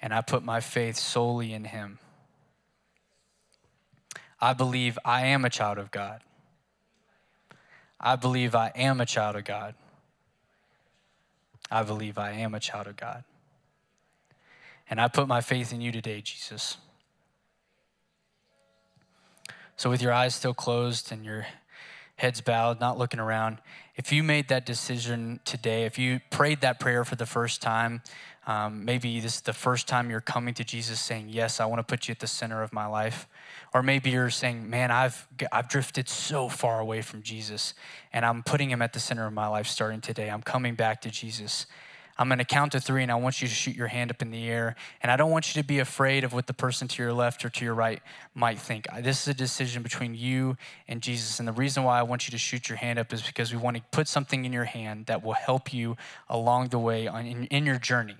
and 0.00 0.12
I 0.12 0.20
put 0.20 0.44
my 0.44 0.60
faith 0.60 0.96
solely 0.96 1.52
in 1.52 1.64
Him. 1.64 1.98
I 4.44 4.52
believe 4.52 4.98
I 5.06 5.28
am 5.28 5.46
a 5.46 5.48
child 5.48 5.78
of 5.78 5.90
God. 5.90 6.20
I 7.98 8.14
believe 8.14 8.54
I 8.54 8.72
am 8.74 9.00
a 9.00 9.06
child 9.06 9.36
of 9.36 9.44
God. 9.46 9.74
I 11.70 11.82
believe 11.82 12.18
I 12.18 12.32
am 12.32 12.54
a 12.54 12.60
child 12.60 12.86
of 12.86 12.94
God. 12.94 13.24
And 14.90 15.00
I 15.00 15.08
put 15.08 15.28
my 15.28 15.40
faith 15.40 15.72
in 15.72 15.80
you 15.80 15.90
today, 15.92 16.20
Jesus. 16.20 16.76
So, 19.76 19.88
with 19.88 20.02
your 20.02 20.12
eyes 20.12 20.34
still 20.34 20.52
closed 20.52 21.10
and 21.10 21.24
your 21.24 21.46
heads 22.16 22.42
bowed, 22.42 22.80
not 22.80 22.98
looking 22.98 23.20
around, 23.20 23.62
if 23.96 24.12
you 24.12 24.22
made 24.22 24.48
that 24.48 24.66
decision 24.66 25.40
today, 25.46 25.86
if 25.86 25.98
you 25.98 26.20
prayed 26.28 26.60
that 26.60 26.78
prayer 26.78 27.02
for 27.02 27.16
the 27.16 27.24
first 27.24 27.62
time, 27.62 28.02
um, 28.46 28.84
maybe 28.84 29.20
this 29.20 29.36
is 29.36 29.40
the 29.40 29.54
first 29.54 29.88
time 29.88 30.10
you're 30.10 30.20
coming 30.20 30.52
to 30.54 30.64
Jesus 30.64 31.00
saying, 31.00 31.28
Yes, 31.30 31.60
I 31.60 31.66
want 31.66 31.78
to 31.78 31.84
put 31.84 32.08
you 32.08 32.12
at 32.12 32.20
the 32.20 32.26
center 32.26 32.62
of 32.62 32.72
my 32.72 32.86
life. 32.86 33.26
Or 33.72 33.82
maybe 33.82 34.10
you're 34.10 34.30
saying, 34.30 34.68
Man, 34.68 34.90
I've, 34.90 35.26
I've 35.50 35.68
drifted 35.68 36.08
so 36.08 36.48
far 36.48 36.80
away 36.80 37.00
from 37.00 37.22
Jesus 37.22 37.74
and 38.12 38.24
I'm 38.24 38.42
putting 38.42 38.70
him 38.70 38.82
at 38.82 38.92
the 38.92 39.00
center 39.00 39.26
of 39.26 39.32
my 39.32 39.46
life 39.46 39.66
starting 39.66 40.00
today. 40.00 40.28
I'm 40.28 40.42
coming 40.42 40.74
back 40.74 41.00
to 41.02 41.10
Jesus. 41.10 41.66
I'm 42.16 42.28
going 42.28 42.38
to 42.38 42.44
count 42.44 42.72
to 42.72 42.80
three 42.80 43.02
and 43.02 43.10
I 43.10 43.16
want 43.16 43.42
you 43.42 43.48
to 43.48 43.54
shoot 43.54 43.74
your 43.74 43.88
hand 43.88 44.10
up 44.10 44.22
in 44.22 44.30
the 44.30 44.48
air. 44.48 44.76
And 45.02 45.10
I 45.10 45.16
don't 45.16 45.30
want 45.30 45.54
you 45.54 45.60
to 45.62 45.66
be 45.66 45.80
afraid 45.80 46.22
of 46.22 46.32
what 46.32 46.46
the 46.46 46.54
person 46.54 46.86
to 46.86 47.02
your 47.02 47.12
left 47.12 47.44
or 47.44 47.48
to 47.48 47.64
your 47.64 47.74
right 47.74 48.00
might 48.34 48.58
think. 48.58 48.86
This 49.00 49.22
is 49.22 49.28
a 49.28 49.34
decision 49.34 49.82
between 49.82 50.14
you 50.14 50.56
and 50.86 51.02
Jesus. 51.02 51.40
And 51.40 51.48
the 51.48 51.52
reason 51.52 51.82
why 51.82 51.98
I 51.98 52.02
want 52.02 52.28
you 52.28 52.30
to 52.32 52.38
shoot 52.38 52.68
your 52.68 52.78
hand 52.78 53.00
up 53.00 53.12
is 53.12 53.22
because 53.22 53.52
we 53.52 53.58
want 53.58 53.78
to 53.78 53.82
put 53.90 54.06
something 54.06 54.44
in 54.44 54.52
your 54.52 54.64
hand 54.64 55.06
that 55.06 55.24
will 55.24 55.32
help 55.32 55.72
you 55.72 55.96
along 56.28 56.68
the 56.68 56.78
way 56.78 57.06
in, 57.06 57.46
in 57.46 57.66
your 57.66 57.78
journey. 57.78 58.16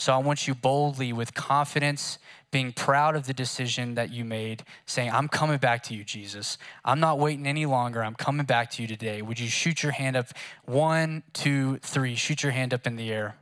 So 0.00 0.14
I 0.14 0.16
want 0.16 0.48
you 0.48 0.54
boldly, 0.54 1.12
with 1.12 1.34
confidence, 1.34 2.18
being 2.50 2.72
proud 2.72 3.14
of 3.14 3.26
the 3.26 3.34
decision 3.34 3.96
that 3.96 4.10
you 4.10 4.24
made, 4.24 4.62
saying, 4.86 5.10
I'm 5.10 5.28
coming 5.28 5.58
back 5.58 5.82
to 5.84 5.94
you, 5.94 6.04
Jesus. 6.04 6.56
I'm 6.86 7.00
not 7.00 7.18
waiting 7.18 7.46
any 7.46 7.66
longer. 7.66 8.02
I'm 8.02 8.14
coming 8.14 8.46
back 8.46 8.70
to 8.70 8.82
you 8.82 8.88
today. 8.88 9.20
Would 9.20 9.38
you 9.38 9.48
shoot 9.48 9.82
your 9.82 9.92
hand 9.92 10.16
up? 10.16 10.28
One, 10.64 11.22
two, 11.34 11.80
three. 11.82 12.14
Shoot 12.14 12.42
your 12.42 12.52
hand 12.52 12.72
up 12.72 12.86
in 12.86 12.96
the 12.96 13.12
air. 13.12 13.36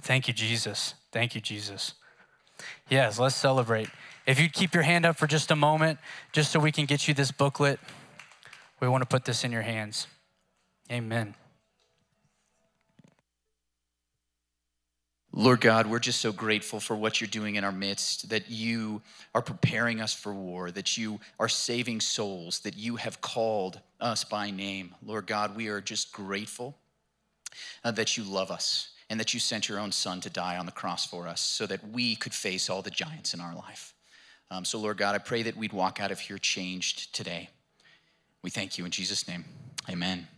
Thank 0.00 0.28
you, 0.28 0.32
Jesus. 0.32 0.94
Thank 1.12 1.34
you, 1.34 1.42
Jesus. 1.42 1.92
Yes, 2.88 3.18
let's 3.18 3.36
celebrate. 3.36 3.90
If 4.26 4.40
you'd 4.40 4.54
keep 4.54 4.72
your 4.72 4.84
hand 4.84 5.04
up 5.04 5.18
for 5.18 5.26
just 5.26 5.50
a 5.50 5.56
moment, 5.56 5.98
just 6.32 6.52
so 6.52 6.58
we 6.58 6.72
can 6.72 6.86
get 6.86 7.06
you 7.06 7.12
this 7.12 7.30
booklet, 7.30 7.78
we 8.80 8.88
want 8.88 9.02
to 9.02 9.06
put 9.06 9.26
this 9.26 9.44
in 9.44 9.52
your 9.52 9.60
hands. 9.60 10.06
Amen. 10.90 11.34
Lord 15.36 15.60
God, 15.60 15.88
we're 15.88 15.98
just 15.98 16.20
so 16.20 16.30
grateful 16.30 16.78
for 16.78 16.94
what 16.94 17.20
you're 17.20 17.26
doing 17.26 17.56
in 17.56 17.64
our 17.64 17.72
midst, 17.72 18.28
that 18.28 18.48
you 18.48 19.02
are 19.34 19.42
preparing 19.42 20.00
us 20.00 20.14
for 20.14 20.32
war, 20.32 20.70
that 20.70 20.96
you 20.96 21.18
are 21.40 21.48
saving 21.48 22.00
souls, 22.00 22.60
that 22.60 22.76
you 22.76 22.94
have 22.94 23.20
called 23.20 23.80
us 24.00 24.22
by 24.22 24.52
name. 24.52 24.94
Lord 25.04 25.26
God, 25.26 25.56
we 25.56 25.66
are 25.66 25.80
just 25.80 26.12
grateful 26.12 26.78
uh, 27.82 27.90
that 27.90 28.16
you 28.16 28.22
love 28.22 28.52
us 28.52 28.90
and 29.10 29.18
that 29.18 29.34
you 29.34 29.40
sent 29.40 29.68
your 29.68 29.80
own 29.80 29.90
son 29.90 30.20
to 30.20 30.30
die 30.30 30.56
on 30.56 30.66
the 30.66 30.72
cross 30.72 31.04
for 31.04 31.26
us 31.26 31.40
so 31.40 31.66
that 31.66 31.86
we 31.88 32.14
could 32.14 32.32
face 32.32 32.70
all 32.70 32.80
the 32.80 32.90
giants 32.90 33.34
in 33.34 33.40
our 33.40 33.56
life. 33.56 33.92
Um, 34.52 34.64
so, 34.64 34.78
Lord 34.78 34.98
God, 34.98 35.16
I 35.16 35.18
pray 35.18 35.42
that 35.42 35.56
we'd 35.56 35.72
walk 35.72 36.00
out 36.00 36.12
of 36.12 36.20
here 36.20 36.38
changed 36.38 37.12
today. 37.12 37.50
We 38.42 38.50
thank 38.50 38.78
you 38.78 38.84
in 38.84 38.92
Jesus' 38.92 39.26
name. 39.26 39.44
Amen. 39.90 40.28